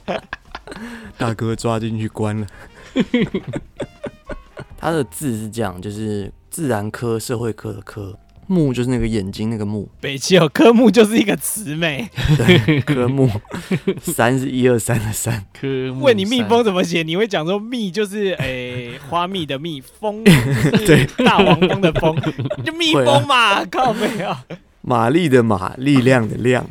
[1.17, 2.47] 大哥抓进去关了。
[4.77, 8.19] 他的字是这样，就是自然科、社会科的科。
[8.47, 12.09] 目就是那个眼睛那个目，北七哦，科目就是一个词美。
[12.37, 13.31] 对，科目
[14.01, 15.45] 三是一二三的三。
[15.53, 16.05] 科目。
[16.05, 17.03] 问你蜜蜂怎么写？
[17.03, 20.23] 你会讲说蜜就是诶、欸、 花蜜的蜜，蜂
[20.87, 22.17] 对大黄蜂的蜂，
[22.65, 24.35] 就蜜蜂嘛，啊、靠没有。
[24.83, 26.67] 玛丽的玛，力量的量，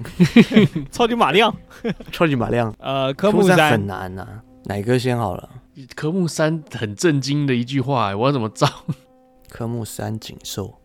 [0.92, 1.56] 超级马亮，
[2.12, 2.72] 超级马亮。
[2.78, 5.50] 呃，科目三很难啊，哪个先好了？
[5.96, 8.68] 科目三很震惊的一句话，我要怎么造？
[9.50, 10.76] 科目三锦绣。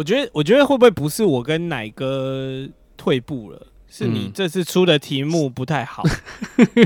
[0.00, 3.66] 我觉得，我觉得会不会不是我跟奶哥退步了？
[3.86, 6.02] 是你这次出的题目不太好，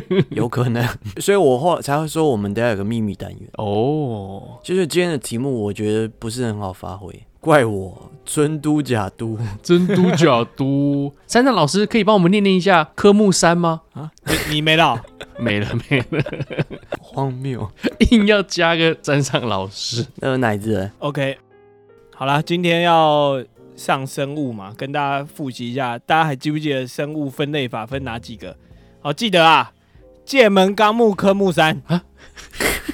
[0.08, 0.84] 嗯、 有可能。
[1.20, 4.58] 所以我后来才会说，我们等下有个秘密单元哦。
[4.64, 11.12] 就是今天的题目，我觉得不是很好发挥，怪我尊嘟假嘟，尊嘟假嘟。
[11.28, 13.82] 山上老师可以帮我们念念一下科目三吗？
[13.92, 14.10] 啊，
[14.48, 15.00] 你，你没了。
[15.36, 16.24] 没了没了，
[17.00, 17.68] 荒谬，
[18.10, 20.06] 硬要加个山上老师。
[20.16, 21.36] 那个奶子 OK，
[22.16, 23.42] 好啦，今天要
[23.74, 28.56] 上生物嘛，跟大家复习一下，大家还记不记得生物分类法分哪几个？
[29.00, 29.72] 好，记得啊，
[30.24, 32.04] 界门纲目科目三啊。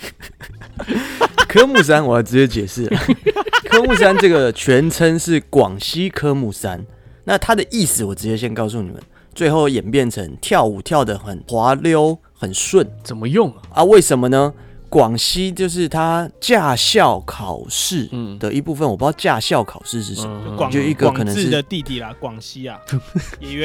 [1.47, 2.87] 科目三，我要直接解释。
[3.69, 6.87] 科目三这个全称是广西科目三，
[7.25, 9.03] 那它的意思我直接先告诉你们，
[9.35, 13.61] 最后演变成跳舞跳得很滑溜、很顺，怎么用啊？
[13.75, 14.55] 啊，为什么呢？
[14.91, 22.79] 广西就是他驾校考试的一部分，我不知道驾校考试是什么，就一个可能是的弟弟啦， 广西啊，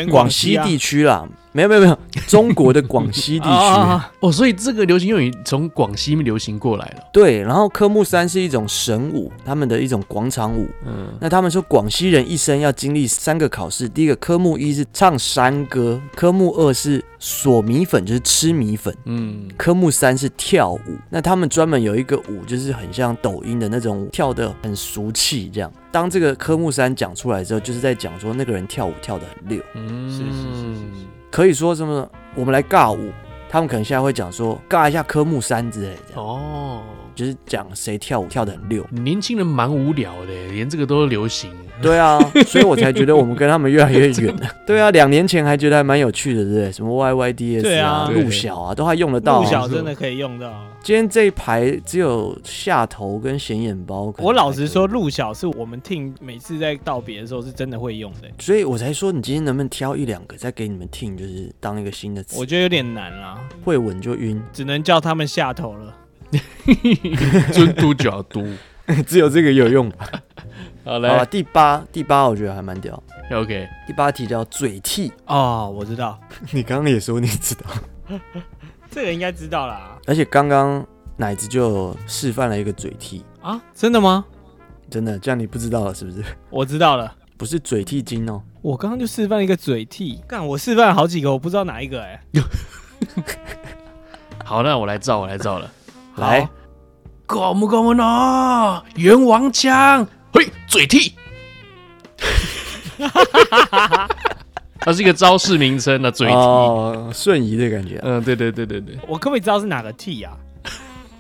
[0.09, 1.27] 广西地区啦。
[1.55, 3.49] 没有没有没有，中国的广西地区
[4.19, 7.03] 哦，所以这个流行用语从广西流行过来了。
[7.13, 10.67] 对，然后科目三是一种神舞，他们的一种广场舞。
[10.85, 18.93] 嗯，那他们说广西人一生要经历三个考试，第一个科目一是唱山歌，科目二是嗦米粉，就是吃米粉。
[19.05, 20.97] 嗯，科目三是跳舞。
[21.09, 25.71] 那他们专门有一个舞，就是很像抖音的那种舞，跳的很俗气这样。
[25.89, 29.63] 当这个科目三讲出来之后，就是在讲说那个人跳舞跳的很溜。
[29.75, 31.05] 嗯，是是是是是。
[31.35, 32.09] 可以说什么？
[32.33, 33.11] 我们来尬舞，
[33.49, 36.15] 他们可能现在会讲说尬一下科目三之类的。
[36.15, 36.81] 哦。
[37.13, 41.51] 就是讲谁跳舞跳得很溜，年轻人蛮无聊的，连这个都流行。
[41.81, 44.47] 对啊，所以我才觉得我们跟他们越来越远了。
[44.65, 46.71] 对啊，两年前还觉得还蛮有趣的，对不对？
[46.71, 49.41] 什么 YYDS 啊、陆小啊，都还用得到。
[49.41, 50.53] 陆小真的可以用到。
[50.81, 54.13] 今天这一排只有下头跟显眼包。
[54.19, 62.39] 我老实说，陆小是我们听每次在道别的时候是真的会用的，所以我才说你今天能不能挑一两个再给你们听，就是当一个新的词。
[62.39, 65.93] 我觉得有点难啦，会稳就晕，只能叫他们下头了。
[67.53, 68.45] 尊嘟角嘟，
[69.07, 69.91] 只有这个有用。
[70.85, 73.01] 好嘞，第八，第八，我觉得还蛮屌。
[73.31, 76.19] OK，第八题叫嘴替哦，我知道。
[76.53, 77.65] 你刚刚也说你知道，
[78.91, 79.97] 这个应该知道啦。
[80.05, 80.85] 而且刚刚
[81.17, 84.23] 奶子就示范了一个嘴替啊，真的吗？
[84.87, 86.23] 真的，这样你不知道了是不是？
[86.51, 88.39] 我知道了，不是嘴替精哦。
[88.61, 92.21] 我刚刚就示范一个嘴替，干，我示范了好几个，我不知道哪一个哎。
[94.45, 95.67] 好，那我来造，我来造了。
[96.17, 96.47] 来，
[97.25, 98.83] 搞么搞么呢？
[98.97, 101.13] 冤枉枪，嘿，嘴替，
[104.81, 107.97] 它是一个招式名称的嘴替，哦，瞬移的感觉。
[108.03, 110.31] 嗯，对对对对对，我可不可以知道是哪个替呀？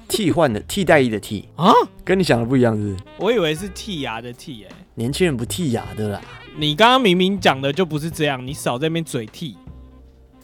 [0.09, 1.71] 替换的替代役的替啊，
[2.03, 2.97] 跟你想的不一样是不是？
[3.17, 6.21] 我以为是剔牙的剔，哎，年轻人不剔牙的啦。
[6.57, 9.55] 你刚刚明明讲的就不是这样，你少在那边嘴替。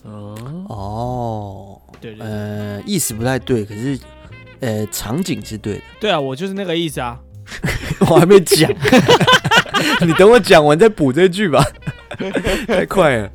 [0.04, 4.00] 哦，对对，呃，意思不太对，可是。
[4.62, 5.82] 呃，场景是对的。
[6.00, 7.20] 对啊，我就是那个意思啊。
[8.10, 8.72] 我还没讲，
[10.06, 11.64] 你等我讲完再补这句吧。
[12.68, 13.30] 太快了。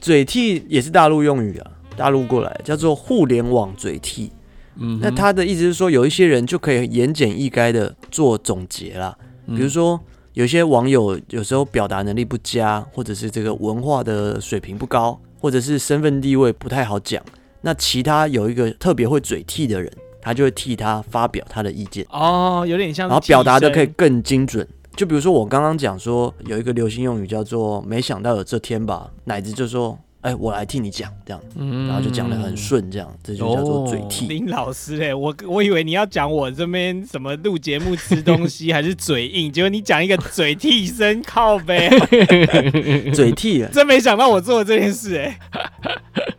[0.00, 4.30] 嘴替也是大陆用语啊，大陆过来叫做互联网嘴替。
[4.76, 9.16] 嗯，那他的意思是说，有一些人就可以言简意赅的做总结啦。
[9.46, 10.00] 比如说，
[10.34, 17.20] 有些网友有时候表达能力不佳，或者是这个文化的水平不高，或者是身份地位不太好讲，
[17.62, 19.92] 那其他有一个特别会嘴替的人。
[20.28, 24.68] 他就会替他发表他的意见哦，有点像，然后表达的可以更精准。
[24.94, 31.40] 就比如说我刚刚讲说有一个流行用语叫做“没想到有这天吧”，奶子就说：“哎，我来替你讲这样。”
[31.86, 34.26] 然后就讲的很顺，这样这就叫做嘴替。
[34.26, 41.88] 林老师哎，我我以为你要讲我这边什么录节目吃东西 还是嘴硬，结果你讲一个嘴替身靠呗，
[43.14, 45.38] 嘴替，真没想到我做了这件事哎。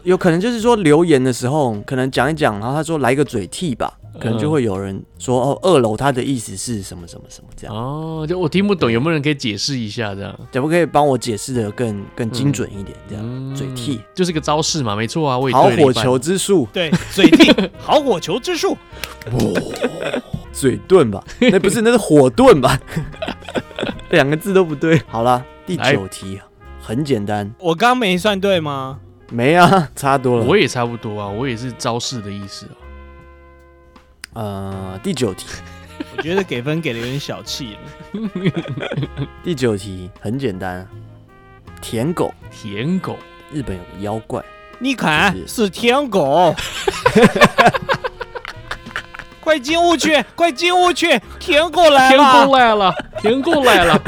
[0.04, 10.40] 有可能就是说留言的时候，可能讲一讲，然后他说来个嘴替吧，可能就会有人说哦，二楼他的意思是什么什么什么这样哦，就我听不懂，有没有人可以解释一下这样？
[10.52, 12.98] 可不可以帮我解释的更更精准一点？
[13.10, 18.78] 这样、嗯、嘴替就是个招式嘛，没错啊，我也好火球之术，对，嘴替 好火球之术，
[20.52, 21.24] 嘴遁吧？
[21.40, 22.78] 那不是，那是火遁吧？
[24.12, 25.02] 两个字都不对。
[25.08, 26.42] 好了，第九题来
[26.82, 29.00] 很简单，我刚没算对吗？
[29.32, 30.46] 没啊，差多了。
[30.46, 32.74] 我也差不多啊，我也是招式的意思啊。
[34.34, 35.48] 呃，第九题，
[36.16, 37.80] 我觉得给分给的有点小气了。
[39.44, 40.88] 第九题很简单，
[41.82, 43.18] 舔狗，舔狗，
[43.52, 44.44] 日本有个妖怪，
[44.80, 46.54] 你看是，是舔狗。
[49.42, 54.00] 快进屋去，快进屋去，舔狗来了，舔狗来了，舔狗来了，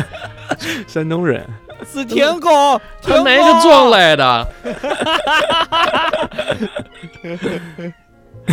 [0.88, 1.44] 山东人。
[1.92, 4.48] 是舔狗，他哪个撞来的？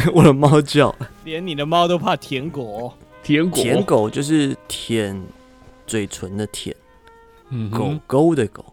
[0.14, 0.94] 我的猫叫，
[1.24, 2.92] 连你的猫都怕舔狗。
[3.22, 5.20] 舔狗，舔狗就是舔
[5.86, 6.74] 嘴唇的舔，
[7.70, 8.64] 狗狗的狗，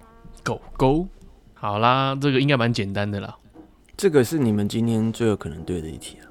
[0.44, 1.08] 狗狗。
[1.54, 3.36] 好啦，这个应该蛮简单的啦。
[3.98, 6.24] 这个是你们今天最有可能对的一题啊。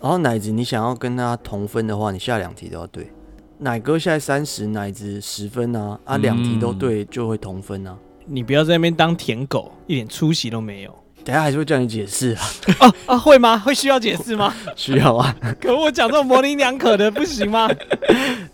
[0.00, 3.10] 然后奶子，你想要跟他同分的话，你下两题都要对。
[3.58, 7.96] 奶哥现在三十，奶子十分啊，啊，两题都对就会同分啊。
[8.26, 10.94] 你不要在那边当舔狗，一点出息都没有。
[11.26, 12.40] 等下还是会叫你解释啊。
[12.78, 13.58] 啊啊，会吗？
[13.58, 14.54] 会需要解释吗？
[14.76, 15.34] 需要啊。
[15.60, 17.68] 可我讲这种模棱两可的不行吗？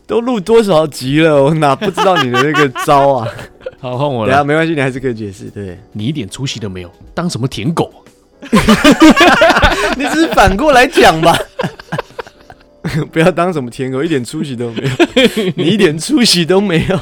[0.07, 3.29] 都录多少集了，我哪不知道你的那个招啊？
[3.79, 4.31] 好，换我了。
[4.31, 5.51] 等下没关系，你还是可以解释。
[5.51, 7.93] 对，你一点出息都没有，当什么舔狗？
[9.97, 11.37] 你只是反过来讲吧。
[13.12, 14.91] 不要当什么舔狗，一点出息都没有。
[15.57, 17.01] 你一点出息都没有，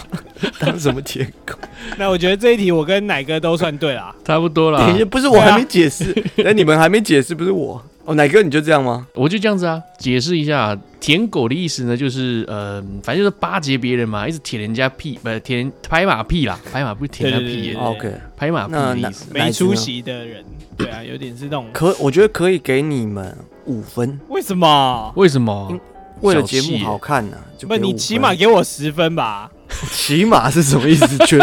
[0.59, 1.55] 当什么舔狗？
[1.97, 4.87] 那我觉得这一题我跟奶哥都算对啦，差不多啦。
[4.87, 9.07] 等一下，不是我还没解释，那、啊、 你们还没解释，不是我哦，奶哥你就这样吗？
[9.15, 9.81] 我就这样子啊。
[9.99, 17.75] 解释一下，舔狗的意思呢，就是呃，反正就是巴结别人嘛，一直舔人家屁，不是舔拍马屁啦，拍马不是舔人家屁。
[17.75, 20.45] OK，拍马屁的意思，没出息的人，
[20.77, 21.67] 对啊，有点是那种。
[21.73, 23.35] 可我觉得可以给你们。
[23.67, 24.19] 五分？
[24.29, 25.13] 为什么？
[25.17, 25.79] 为什么？
[26.21, 27.41] 为了节目好看呢、啊？
[27.67, 29.51] 不，你起码给我十分吧。
[29.91, 31.17] 起码是什么意思？
[31.27, 31.39] 全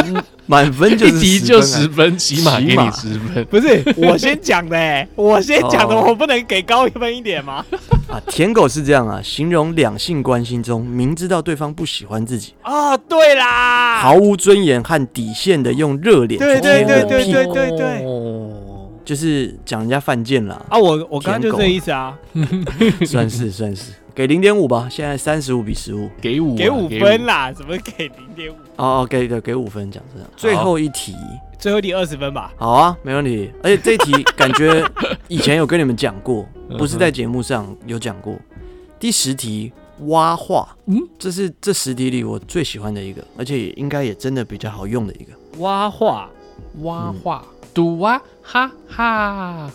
[0.45, 3.43] 满分就是十分、啊、一题就十分，起码给你十分。
[3.45, 7.65] 不是我先讲的、欸，我先讲的， 我不能给高一分一点吗？
[8.11, 18.05] 啊，舔狗是这样啊，形容两性关系中明知道对方不喜欢自己啊、哦，对啦，毫无尊严和底线的用热脸去贴冷屁，对对对对对对对。
[18.05, 18.57] 哦
[19.08, 20.78] 就是讲人家犯贱了啊！
[20.78, 22.20] 我我刚刚就这意思啊，
[23.08, 24.89] 算是算是给零点五吧。
[24.91, 28.55] 现在三十五比十五，给五给五分啦，怎么给零点五？
[28.76, 30.30] 哦哦，给的给五分，讲真的。
[30.36, 31.16] 最后一题，
[31.58, 32.53] 最后一题二十分吧。
[32.58, 33.49] 好啊，没问题。
[33.64, 34.84] 而且这一题感觉
[35.30, 36.45] 以前有跟你们讲过，
[36.78, 38.38] 不是在节目上有讲过。
[38.99, 39.72] 第十题
[40.08, 46.30] 挖画，嗯，这是这十题里我最喜欢的一个，而且应该也真的比较好用的一个蛙化，
[46.82, 47.41] 蛙化。
[47.78, 49.71] 赌啊，哈哈！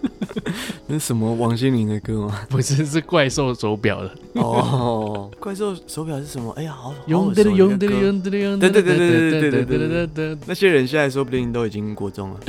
[0.88, 2.40] 那什么王心凌的歌吗？
[2.48, 4.10] 不是，是怪兽手表的。
[4.40, 6.50] 哦， 怪兽手表是什么？
[6.56, 10.38] 哎呀，好，用的用的用的用的，对对对对对对对对对对。
[10.46, 12.40] 那些人现在说不定都已经国中了。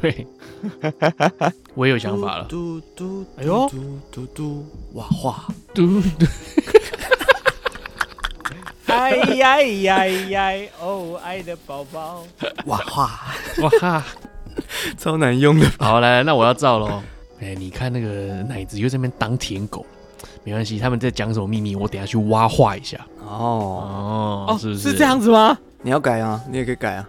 [0.00, 0.24] 对，
[1.74, 2.44] 我也有想法了。
[2.44, 6.26] 嘟嘟，哎呦，嘟嘟嘟，哇哇，嘟嘟。
[8.86, 10.68] 哎呀呀呀！
[10.80, 12.24] 哦，爱的宝宝，
[12.66, 14.04] 哇哈哇哈，
[14.96, 15.66] 超难用的。
[15.78, 17.02] 好，来来，那我要照喽。
[17.40, 19.84] 哎，你看那个奶子又在那边当舔狗，
[20.44, 22.98] 没关系，他们在讲什么秘密，我等下去挖化一下。
[23.24, 24.90] 哦哦，是不是？
[24.90, 25.58] 是这样子吗？
[25.82, 27.08] 你要改啊，你也可以改啊。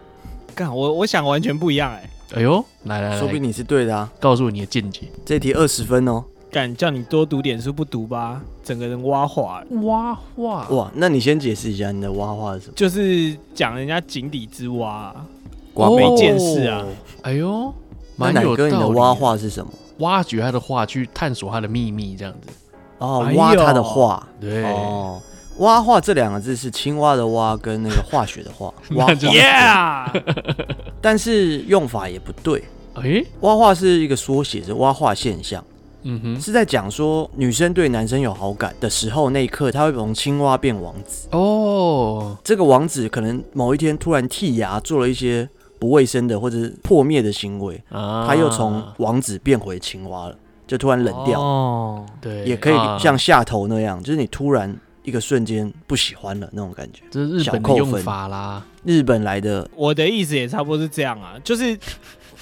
[0.55, 2.09] 干，我我想完全不一样哎。
[2.35, 4.11] 哎呦，来来来，说不定你是对的啊。
[4.19, 5.03] 告诉我你的见解。
[5.25, 6.23] 这题二十分哦。
[6.49, 10.91] 敢叫你多读点书不读吧，整个人挖化挖化哇！
[10.95, 12.73] 那你先解释一下你的挖化是什么？
[12.75, 15.13] 就是讲人家井底之蛙，
[15.75, 16.85] 没见识啊！
[17.21, 17.73] 哎呦，
[18.15, 19.71] 那奶哥你的挖化是什么？
[19.99, 22.47] 挖掘他的话，去探索他的秘密，这样子。
[22.99, 24.63] 哦，挖他的话，对。
[24.65, 25.21] 哦，
[25.57, 30.07] 挖化这两个字是青蛙的蛙跟那个化学的化， 蛙，yeah，
[31.01, 35.63] 但是用法也不对，哎，蛙化是一个缩写，是挖化现象。
[36.03, 42.37] 嗯哼，是在讲说女生对男生有好感的时候，那一刻她会从青蛙变王子哦。
[42.43, 51.41] 这个王子可能某一天突然剔牙，做了一些不卫生的或者是破灭的行为，啊、他又从王子变回青蛙了，就突然冷掉。
[51.41, 54.73] 哦，对，也可以像下头那样，就是你突然
[55.03, 57.01] 一个瞬间不喜欢了那种感觉。
[57.11, 59.69] 这是日本的用法啦，日本来的。
[59.75, 61.77] 我的意思也差不多是这样啊，就是。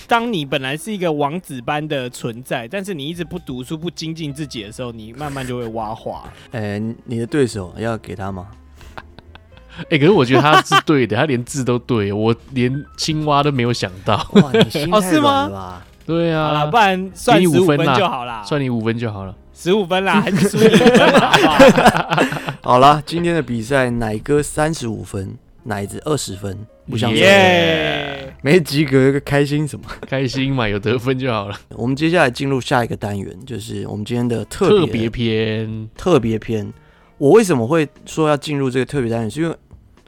[0.08, 6.24] 当你本来是一个王子般的存在，但是你一直不读书、不精进自己的时候，你慢慢就会挖化。
[6.52, 8.48] 哎、欸，你的对手要给他吗？
[9.78, 14.16] 哎、欸，可是我觉得他是对的，他连字都对，我连青蛙都没有想到。
[14.34, 15.82] 哇，你心太软了吧？
[15.82, 22.54] 哦、对啊，不然算你五分就好了，算你五分就好了，十五分啦，还是输你五分啦，好不好？
[22.62, 26.66] 好了，今天的比赛，奶哥三十五分，奶子二十分。
[26.90, 29.86] 不想耶没及格，开心什么？
[30.08, 31.60] 开心嘛，有得分就好了。
[31.72, 35.90] 我们接下来进入下一个单元，就是我们今天的特别篇。
[35.98, 36.72] 特别篇，
[37.18, 39.32] 我为什么会说要进入这个特别单元？
[39.32, 39.56] 是因为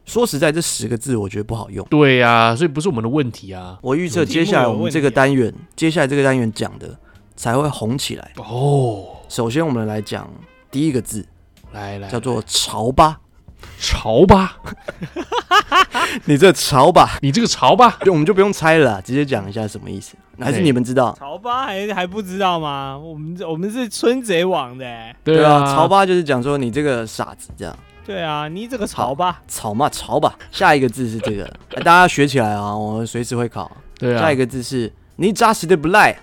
[0.05, 1.85] 说实在，这十个字我觉得不好用。
[1.89, 3.79] 对呀、啊，所以不是我们的问题啊。
[3.81, 6.95] 我预测接下来我们这个单元，接下来这个单元讲的
[7.35, 8.31] 才会红起来。
[8.37, 10.31] 哦，首先我们来讲
[10.69, 11.25] 第一个字，
[11.73, 13.19] 来来，叫做潮吧。
[13.79, 14.57] 潮吧，
[16.25, 20.15] 你这潮吧，你这个潮吧，就我们就不用猜了，直接讲一下什么意思？
[20.39, 21.15] 还是你们知道？
[21.19, 22.97] 潮吧还还不知道吗？
[22.97, 24.85] 我们我们是春贼网的。
[25.23, 27.75] 对啊，潮吧就是讲说你这个傻子这样。
[28.05, 30.33] 对啊，你这个潮吧，潮嘛潮吧。
[30.51, 31.51] 下一个字是这个，
[31.83, 33.69] 大家学起来啊，我们随时会考。
[33.97, 36.15] 对啊，下一个字是你扎实的不赖，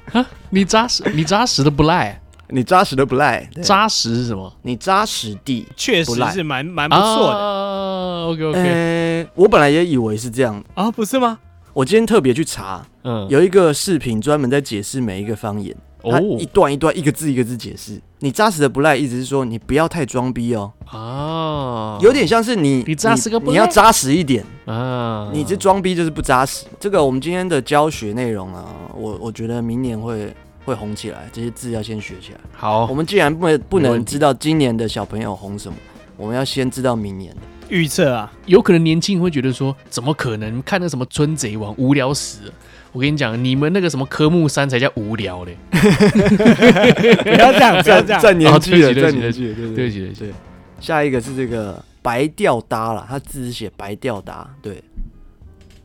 [0.50, 2.20] 你扎实，你扎实的不赖，
[2.54, 4.52] 你扎实的不赖，扎实是什么？
[4.62, 7.36] 你扎实地，确实是蛮蛮不错的。
[7.36, 11.40] 啊、OK OK，、欸、我本来也以为是这样啊，不是吗？
[11.72, 18.00] 我今天特别去查，嗯，有一个视频专门在解释每一个方言，它一段一段，一个字一个字解释。
[18.20, 20.72] 你扎实的不赖，意思是说你不要太装逼哦。
[20.86, 25.28] 啊，有点像是你，你扎实个你要扎实一点啊。
[25.32, 26.64] 你这装逼就是不扎实。
[26.78, 30.32] 这个我们今天的教学内容啊，我我觉得明年会
[30.64, 32.38] 会红起来，这些字要先学起来。
[32.52, 35.76] 好，我们既然不能不能知道今年的小朋友红什么，
[36.16, 37.40] 我们要先知道明年的。
[37.68, 42.52] 预测啊，有可能年轻人会觉得说，怎么可能看那什么春贼王无聊死了？
[42.92, 45.56] 我跟你讲，你们那个什么科目三才叫无聊嘞！
[45.72, 50.32] 不要这样， 不要这样，占年纪了，占年纪了，对不对，对。
[50.78, 54.80] 下一个是这个白吊搭了，他字是写白吊搭，对。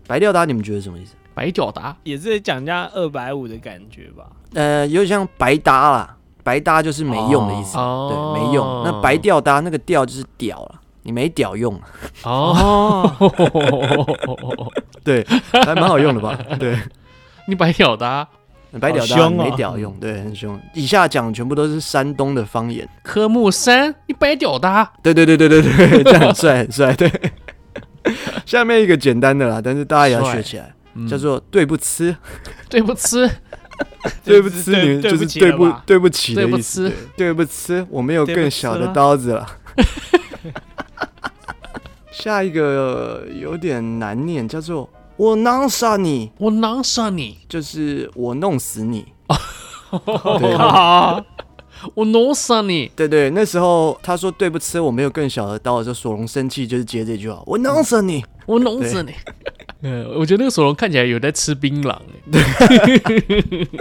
[0.05, 1.13] 白吊搭，你们觉得什么意思？
[1.40, 4.26] 白脚搭也是讲人家二百五的感觉吧？
[4.56, 8.84] 呃，有点像白搭啦，白搭就是没用的意思，对，没用。
[8.84, 10.76] 那白吊搭那个吊就是屌了。
[11.04, 11.80] 你没屌用
[12.24, 13.10] 哦，
[15.02, 16.38] 对，还蛮好用的吧？
[16.60, 16.78] 对，
[17.48, 18.28] 你白屌的，
[18.82, 20.60] 白屌的没屌用，对，很凶。
[20.74, 22.88] 以下讲全部都是山东的方言。
[23.02, 26.94] 科目三，你白屌的，对对对对对对，这样很帅很帅。
[26.94, 27.10] 对，
[28.46, 30.74] 下面一个简单的啦，但是大家也要学起来，
[31.10, 32.16] 叫做对不吃，
[32.70, 33.30] 对不吃，
[34.24, 36.92] 对不吃，你就是对不对不起的意思。
[37.16, 39.48] 对不吃，我没有更小的刀子了。
[42.12, 49.06] 下一个有点难念，叫做“我弄死你”，我弄死你，就是我弄死你。
[51.96, 52.92] 我弄死你。
[52.94, 59.14] 对对，那时候他说对不起，我没有更小的刀的时候，索隆生气就是接这句话：“我弄死你，我弄死你。”
[59.82, 61.97] 嗯，我觉得那个索隆看起来有在吃槟榔。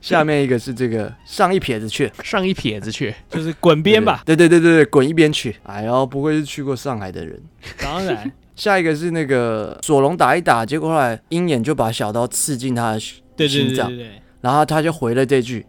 [0.00, 4.22] 下面一个是这个上一撇子去，上一撇子去， 就是滚边吧？
[4.26, 5.54] 对对对对对，滚一边去。
[5.62, 7.40] 哎呦，不会是去过上海的人。
[7.80, 13.00] 当然， 下一个是那个索隆打一打，结果后来鹰眼就把小刀刺进他的
[13.48, 15.64] 心脏，对对对对对，然后他就回了这句：“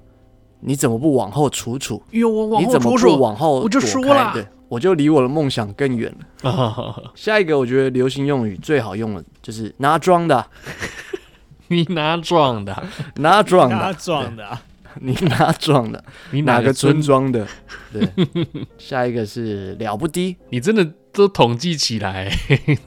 [0.62, 2.02] 你怎么不往后处处？
[2.12, 10.46] 哟，我往后你怎么不往后我就输了，对，我就离我的梦想更远了。”下一个我觉得流行用语最好用的就是拿装 的。
[11.70, 12.84] 你拿装的？
[13.18, 13.76] 拿装的？
[13.76, 14.58] 拿装的？
[15.02, 16.04] 你拿装的？
[16.32, 17.46] 你哪个村庄的？
[17.92, 18.08] 对，
[18.78, 22.32] 下一个是了不低，你真的都统计起来。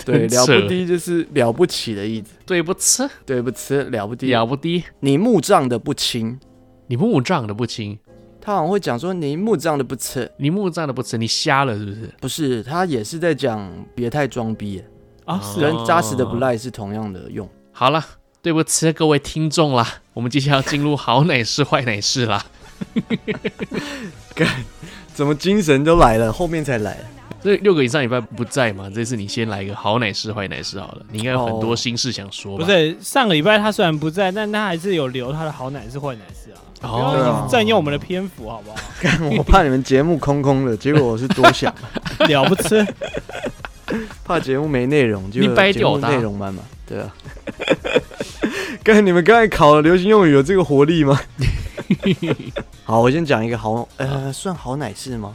[0.05, 2.29] 对，了不低就是了不起的意思。
[2.47, 4.83] 对不起，对不起，了不低，了不低。
[5.01, 6.41] 你木葬的不清，
[6.91, 7.97] 你目障的不清。
[8.41, 12.15] 他好像会讲说你目障的不吃，你目障的不吃，你瞎了是不是？
[12.21, 14.83] 不是，他也是在讲别太装逼
[15.25, 17.49] 啊，人扎实的不赖是同样的用。
[17.71, 18.05] 好了。
[18.43, 22.43] 对不起，各位听众啦，我们接下来要进入好奶事坏奶事啦。
[24.35, 24.49] 干，
[25.13, 26.97] 怎么精神都来了，后面才来？
[27.43, 28.89] 这六个以上礼拜不在嘛？
[28.89, 32.65] 这次你先来一个好奶事坏奶事好了，你应该有很多心事想说吧？
[32.65, 36.57] 不是，上个礼拜他虽然不在，但他还是有留他的好奶事坏奶事啊。
[36.83, 38.77] 哦，占用我们的篇幅好不好？
[39.01, 41.75] 干，我怕你们节目空空的，结果我是多想，
[42.29, 42.87] 了不吃，
[44.25, 47.13] 怕节目没内容，就你掰掉内容满满，对啊。
[48.83, 51.21] 刚才你们刚才考的流行用语有这个活力吗？
[52.85, 55.35] 好，我先讲一个好，呃，算好奶事吗？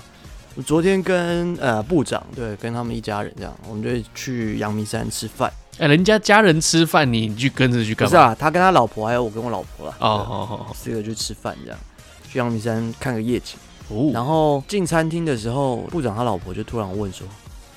[0.56, 5.52] 我昨天跟呃部长，对，跟他们一家人这样，我们就去阳明山吃饭。
[5.78, 8.10] 哎，人家家人吃饭，你去跟着去干嘛？
[8.10, 9.96] 不是啊，他跟他老婆还有我跟我老婆了。
[10.00, 11.80] 哦，好好好，四个去吃饭这样，
[12.30, 13.58] 去阳明山看个夜景。
[13.90, 17.28] 哦，然后进餐厅的时候，部长他老婆就突然问说：“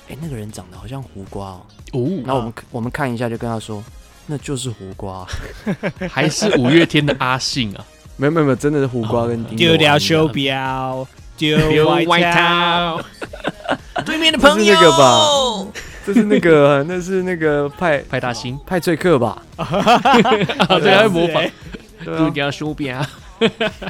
[0.09, 1.61] 哎，那个人长得好像胡瓜哦。”
[1.93, 3.83] 哦，然后我们我们看一下，就跟他说。
[4.31, 5.25] 那就是胡瓜，
[6.07, 7.83] 还是五月天的阿信啊？
[8.15, 9.57] 没有没有没有，真的是胡瓜跟丁。
[9.57, 11.07] 丢掉手表，
[11.39, 13.01] 丢外套。
[14.05, 15.71] 对面的朋友，这是那个吧？
[16.05, 19.41] 这是那个，那是那个派派大星派翠克吧？
[19.57, 21.43] 对，还模仿。
[22.03, 23.05] 丢掉手表，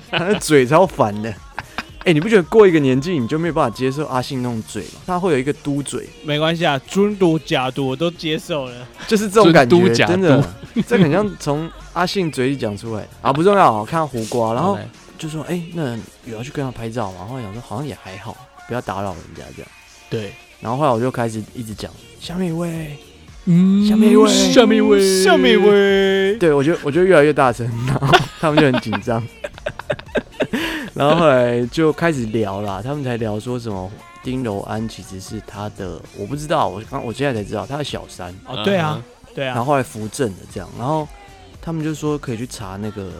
[0.10, 1.30] 他的嘴超烦的。
[2.00, 5.02] 哎、欸，你不觉得过一个年纪你就没有办法接受阿信那种嘴吗？
[5.06, 8.74] 他会有一个嘟嘴，没关系啊，尊嘟假嘟我都接受了，
[9.06, 10.44] 就是这种感觉，真的，
[10.88, 14.80] 这很像从阿信嘴里讲出来啊，不重要，看胡瓜，然后
[15.20, 15.96] 就说，哎、欸，那
[16.26, 17.28] 有要去跟他拍照吗？
[17.30, 18.36] 后来想说好像也还好，
[18.68, 19.72] 不要打扰人家这样。
[20.10, 22.98] 对，然后后来我就开始一直讲下面一位，
[23.46, 28.08] 嗯，下面一位，下面一位，下面一位， 对我觉得我觉得越来越大声，然 后
[28.40, 29.22] 他们就很紧张。
[30.96, 33.90] 然后后来就开始聊啦，他们才聊说什么
[34.24, 39.02] 丁柔安其实是他的，我不知道，我刚我现在才知道他的小三哦，对啊，
[39.36, 39.54] 对啊。
[39.54, 41.08] 然后后来扶正的这样，然后
[41.62, 43.12] 他他们就说可以去查那个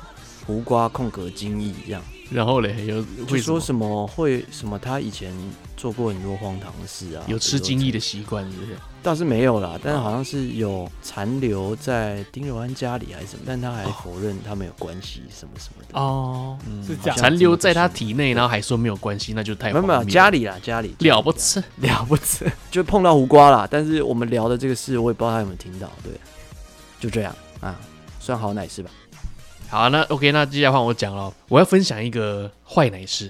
[0.50, 2.02] 胡瓜空格精益这样。
[2.32, 4.78] 然后嘞，有会说什么会什么？
[4.80, 5.32] 他以前
[5.78, 8.76] 做过很多荒唐的事啊，有吃精益的习惯，是不是？
[9.02, 16.00] 倒是没有啦，但是好像是有残留在丁柔安家里还是什么，但他还否认他们有关系什么什么的。
[16.00, 19.72] 哦，嗯、是这样，残留在他体内，然后还说没有关系，那就太……
[19.72, 23.68] 没有没有，家里啦，家里了不起，了不起， 就碰到胡瓜啦。
[23.70, 25.90] 但是我们聊的这个事，我也不知道他有没有听到。
[26.04, 26.12] 对，
[27.00, 27.76] 就这样啊，
[28.20, 28.92] 算好奶是吧。
[29.70, 31.32] 好，那 OK，那接下来换我讲了。
[31.48, 33.30] 我要分享一个坏奶事。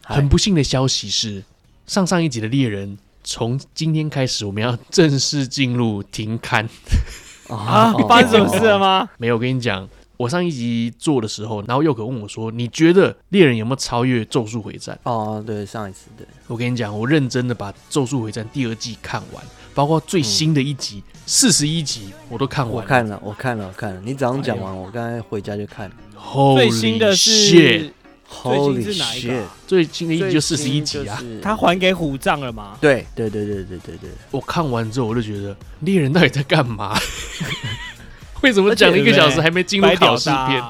[0.00, 1.44] 很不幸的消息是，
[1.86, 6.66] 上上一集的猎人，从今天开始，我们要正式进入停刊。
[7.50, 9.06] 啊，发生什么事了吗？
[9.18, 16.26] 没有，我跟你讲，我上一集做的时候，然后又可问我说：“你觉得猎人有没有超越《咒术回战》？”哦，对，上一次对。
[16.46, 19.44] 我跟你讲，我认真的把《咒术回战》第二季看完。
[19.78, 22.82] 包括最新的一集四十一集，我都看完了。
[22.82, 24.00] 我看了，我看了，我看了。
[24.04, 25.94] 你早上讲完，我刚才回家就看了。
[26.56, 27.92] 最新的是
[28.42, 29.44] 最新是哪一个？
[29.68, 31.22] 最新的一集就四十一集啊！
[31.40, 32.76] 他还给虎杖了吗？
[32.80, 34.10] 对对对对对对对。
[34.32, 36.98] 我看完之后，我就觉得猎人到底在干嘛？
[38.42, 40.60] 为什么讲了一个小时还没进入考试篇？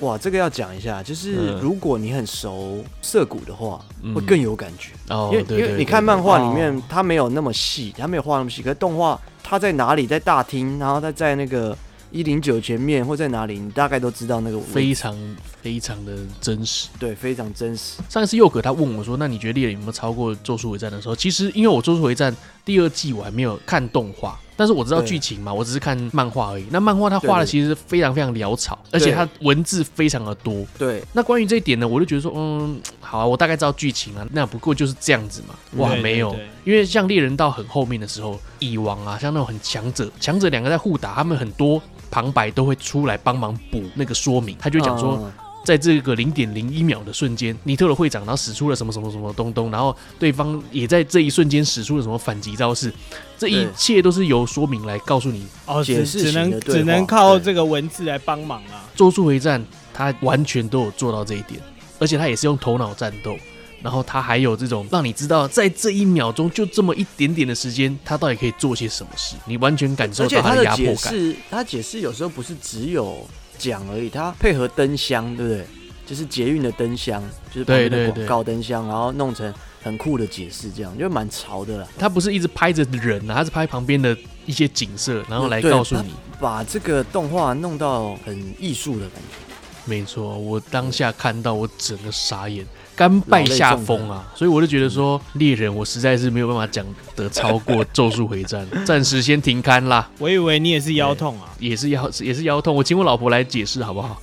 [0.00, 4.92] 哇，这个要讲一下，就是如果你很熟涩谷的话，嗯、会更有感觉。
[5.08, 8.62] 哦，因为因为你看漫画里面，它没有那么细，它没有画那么细。
[8.62, 10.06] 可是动画，它在哪里？
[10.06, 11.76] 在大厅，然后它在那个
[12.12, 13.58] 一零九前面，或在哪里？
[13.58, 15.16] 你大概都知道那个非常
[15.60, 16.88] 非常的真实。
[17.00, 18.00] 对，非常真实。
[18.08, 22.32] 上一次佑可他问我说：“那你觉得猎人有没有超过《咒术回战》的时候？”其实因为我《咒术回战》
[22.64, 24.38] 第二季我还没有看动画。
[24.58, 26.66] 但是我知道剧情嘛，我只是看漫画而已。
[26.70, 30.66] 那漫画它画的其实非常非常潦草，而且它文字非常的多。
[30.76, 31.00] 对。
[31.12, 34.26] 那关于这一点呢，我就觉得说，嗯，好啊，我大概知道剧情啊。
[34.32, 35.54] 那不过就是这样子嘛。
[35.76, 36.34] 哇，没有，
[36.64, 41.80] 因为像猎人到很后面的时候，蚁王啊，像那种很强者，强者两个在互打，他们很多
[42.10, 44.56] 旁白都会出来帮忙补那个说明。
[44.58, 45.16] 他就讲说。
[45.22, 45.32] 嗯
[45.68, 52.90] 在这个零点零一秒的瞬间，尼特的会长然后使出了什么什么什么东东，然后对方也在这一瞬间使出了什么反击招式，
[53.36, 58.88] 这一切都是由说明来告诉你哦，只只能只能靠这个文字来帮忙啊。
[58.96, 59.62] 咒术回战
[59.92, 61.60] 他完全都有做到这一点，
[61.98, 63.36] 而且他也是用头脑战斗，
[63.82, 71.12] 然后他还有这种让你知道在这一秒钟就这么一点点的时间，他到底可以做些什么事，你完全感受到他的压迫感。
[71.12, 73.28] 是他解释有时候不是只有。
[73.58, 75.66] 讲而已，它配合灯箱，对不对？
[76.06, 79.52] 就是捷运的灯箱，就是旁边的广告灯箱，然后弄成
[79.82, 81.86] 很酷的解释，这样就蛮潮的啦。
[81.98, 89.54] 他不是一直拍着人啊，他是拍旁边的一些景色，然后来告诉你，把这个动画弄到很艺术的感觉。
[89.84, 92.66] 没错，我当下看到我整个傻眼，
[92.98, 94.26] 甘拜下风啊！
[94.34, 96.84] 所以我就觉得说，猎人我实在是没有办法讲
[97.14, 100.10] 得超过咒术回战，暂时先停刊啦。
[100.18, 104.20] 我以为你也是腰痛啊，也是腰也是腰痛，我请我老婆来解释好不好？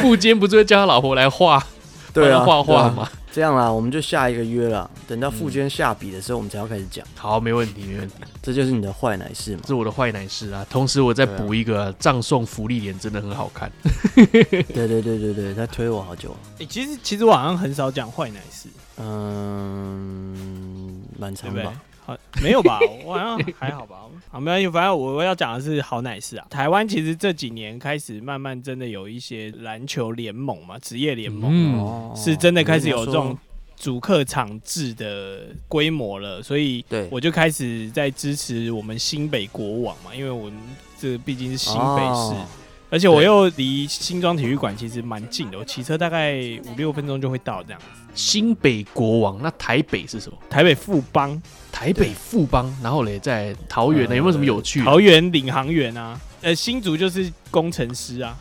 [0.00, 1.64] 不坚不是会叫他老婆来画，
[2.12, 3.08] 对啊，画画吗？
[3.32, 4.88] 这样啦，我们就下一个约了。
[5.08, 7.02] 等到富娟下笔的时候，我们才要开始讲。
[7.16, 8.14] 好，没问题，没问题。
[8.42, 9.60] 这就是你的坏奶事嘛？
[9.62, 10.66] 这是我的坏奶事啊。
[10.68, 13.72] 同时，我再补一个，葬送福利脸真的很好看。
[14.14, 16.36] 对对对对对，他推我好久。
[16.60, 18.68] 哎，其实其实我好像很少讲坏奶事。
[18.98, 21.72] 嗯，蛮长吧。
[22.12, 22.78] 好， 没有吧？
[23.04, 23.96] 我好像还好吧。
[24.30, 24.68] 好，没关系。
[24.68, 26.46] 反正我要讲的是好奶事啊。
[26.48, 33.36] 台湾其实这几年开始慢慢真的有一些篮球联盟嘛，职业联盟、嗯、是真的开始有这种
[33.76, 36.42] 主客场制的规模了。
[36.42, 40.54] 所以，我就开始在支持我们新北国王嘛，因为我们
[40.98, 42.46] 这毕竟是新北市，哦、
[42.88, 46.36] 而且我又离新庄体育馆其实蛮近的，我骑车大概
[46.70, 47.86] 五六分钟就会到这样子。
[48.14, 50.38] 新北国王，那台北是什么？
[50.48, 51.40] 台北富邦。
[51.72, 54.84] 台北富邦，然后嘞，在桃园呢，呃、有没有什么有趣？
[54.84, 58.36] 桃园领航员啊，呃，新竹就是工程师啊，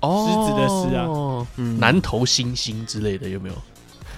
[0.00, 3.54] 哦，狮子的狮啊，嗯、南投星星之类的有没有？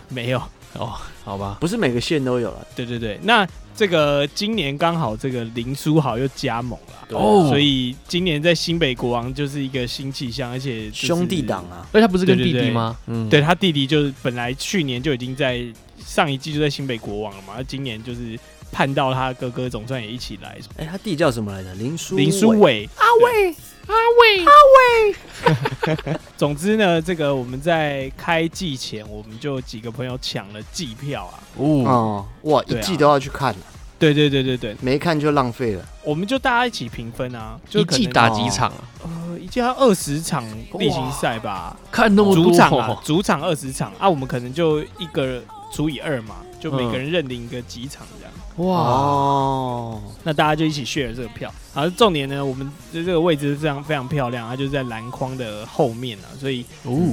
[0.08, 0.40] 没有。
[0.74, 2.66] 哦，好吧，不是每个县都有了。
[2.74, 3.46] 对对对，那
[3.76, 12.96] 这个今年刚好这个林书豪又加盟了，哦，所以今年在新北国王就是一个新气象，而且、就是、兄弟党啊，而且他不是跟弟弟吗？
[13.04, 15.62] 对，对，对，嗯、对他弟弟就是本来去年就已经在
[16.04, 18.38] 上一季就在新北国王了嘛，那今年就是。
[18.74, 20.56] 盼到他哥哥总算也一起来。
[20.78, 21.74] 哎、欸，他弟叫什么来着？
[21.74, 22.88] 林书林书伟。
[22.96, 23.54] 阿伟，
[23.86, 26.18] 阿伟，阿伟。
[26.38, 31.36] 总之呢，这个我们在开季前，我们就几个朋友抢了季票啊。
[31.58, 33.54] 哦，哇，一季都要去看。
[33.98, 35.84] 对对对对对，没看就浪费了。
[36.02, 38.84] 我们就大家一起平分啊，就一季打几场啊？
[39.04, 40.42] 呃，一季要二十场
[40.78, 41.76] 例行赛吧？
[41.90, 45.42] 看那么多，主场啊，主场二十场啊，我们可能就一个
[45.72, 46.36] 除以二嘛。
[46.60, 48.32] 就每个人认领个几场这样。
[48.68, 51.52] 哇，哦，那大家就一起 share 这个票。
[51.74, 56.64] 好，重点呢，我们的这个位置是非常非常漂亮，它就是在篮筐的后面啊，所以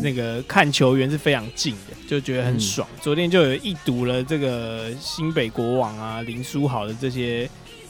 [0.04, 2.88] 那个看球员是非常近的，就觉得很爽。
[2.94, 7.50] 嗯、昨天就有一睹了这个新北国王啊，林书豪的这些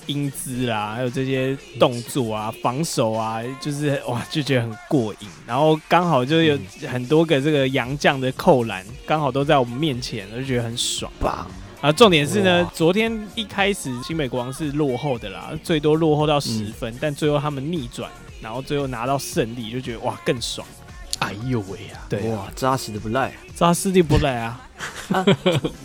[0.10, 5.28] 英姿啦，还有这些动作啊，防守啊，就是哇，就觉得很过瘾。
[5.46, 6.58] 然后刚好就有
[6.88, 11.12] 很多个这个洋将的扣篮，刚好都在我们面前，我就觉得很爽。
[11.20, 11.48] 棒。
[11.82, 18.10] 啊，重点是呢，昨天一开始新美国王是落后的啦，最多落后到十分，嗯、但最后他们逆转，
[18.42, 20.68] 然后最后拿到胜利，就觉得哇更爽。
[21.20, 22.00] 哎呦喂啊！
[22.10, 24.69] 对，哇，扎实的不赖，扎实的不赖啊！
[25.12, 25.26] 啊，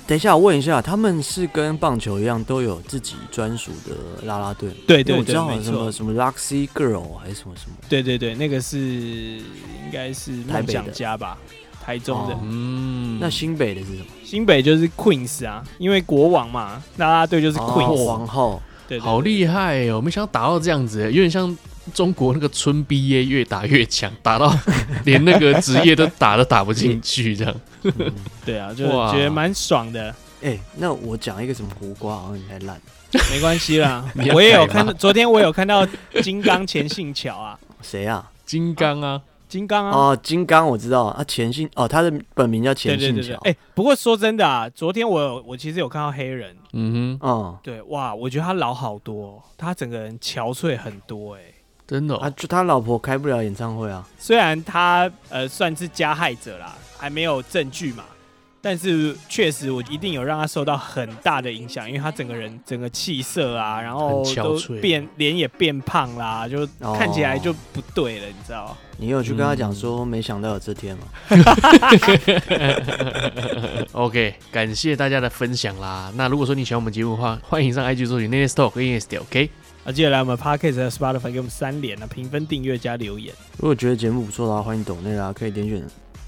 [0.07, 4.71] 等一下，我问一下，他们是跟棒球一样都有自己专属的啦啦队？
[4.87, 7.77] 对对对，我知道什么什么 Luxy Girl 还是什么什么？
[7.89, 11.37] 对对对，那个是应该是梦想家吧。
[11.83, 14.07] 台中的，嗯，那新北的是什么？
[14.25, 19.97] 新北就是 Queens 啊，因为国王嘛，啦啦队就是 Queens 皇后，对，好厉害哦！
[19.97, 21.55] 我没想到打到这样子，有点像
[21.93, 24.57] 中国那个村 BA 越打越强，打到
[25.05, 27.55] 连那个职业都打都打不进去这样。
[28.45, 30.15] 对啊，就觉得蛮爽的。
[30.43, 32.81] 哎，那我讲一个什么胡瓜，好像你太烂，
[33.31, 34.05] 没关系啦。
[34.35, 35.87] 我也有看到，昨天我有看到
[36.23, 38.31] 金刚钱信桥啊，谁啊？
[38.47, 39.21] 金刚啊。
[39.47, 39.97] 金刚啊！
[39.97, 43.39] 哦，金刚我知道啊，钱信哦，他的本名叫钱信桥。
[43.45, 51.41] 哎，不过说真的啊，昨天我有我其实有看到黑人，嗯哼，哦，对，哇，我觉得他老好多，他整个人憔悴很多，哎，
[51.87, 58.05] 真的，啊，就他老婆开不了演唱会啊，虽然他呃算是加害者啦，还没有证据嘛。
[58.67, 66.67] 但是确实，我一定有让他受到很大的影响，因为他整个人整个气色啊，然后都变脸也变胖啦，就
[66.97, 68.75] 看起来就不对了，你知道？
[68.97, 71.05] 你有去跟他讲说，没想到有这天吗？
[73.93, 76.11] OK，感谢大家的分享啦。
[76.17, 79.51] 那如果说你喜欢我们节目的话，欢迎上 IG 搜寻 Nene Talk 跟 Ines，OK？
[79.87, 83.35] 那接下来我们 Podcast 和 Spotify 给我们三连啊，评分、订阅加留言。
[83.59, 85.83] 如果觉得节目不错的话，欢迎抖内啦，可以点选。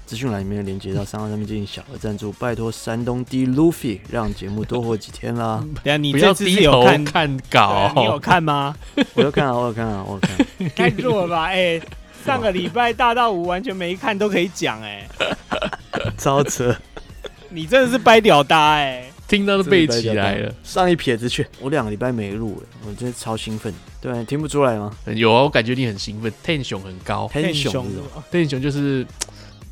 [0.05, 5.61] 资讯栏里面的连接到三号上面进行小额赞助，拜托山东 D Luffy 让节目多活几天啦！
[5.83, 8.73] 等下你这次有看看稿， 你有看吗？
[9.15, 10.69] 我有看啊，我有看啊，我有看。
[10.77, 11.45] 太弱了吧？
[11.51, 11.81] 哎、欸，
[12.23, 16.73] 上个礼拜大到五完全没看都可以讲哎、欸，超扯！
[17.49, 20.53] 你真的是掰屌搭哎、欸，听到都背起来了。
[20.63, 23.73] 上一撇子去，我两个礼拜没录了，我真的超兴奋。
[24.01, 24.91] 对，听不出来吗？
[25.15, 29.05] 有啊，我感觉你很兴奋，tension 很高，tension 就是。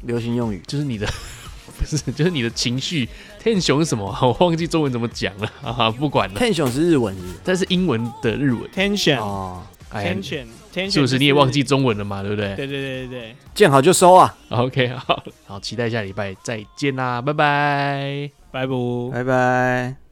[0.01, 1.08] 流行用语就是你的，
[1.80, 3.10] 不是，就是你的情绪。
[3.39, 4.06] 天雄是什么？
[4.22, 5.89] 我忘记中文怎么讲了哈啊！
[5.89, 6.36] 不管了。
[6.38, 8.70] 天雄是日文，但是英文的日文。
[8.70, 12.22] Tension 哦，Tension，Tension，是不是你也忘记中文了嘛？
[12.22, 12.56] 对不对？
[12.56, 14.38] 对对对对对，见好就收啊。
[14.49, 19.97] OK，好，好，期待下礼拜再见啦，拜拜，拜拜，拜拜。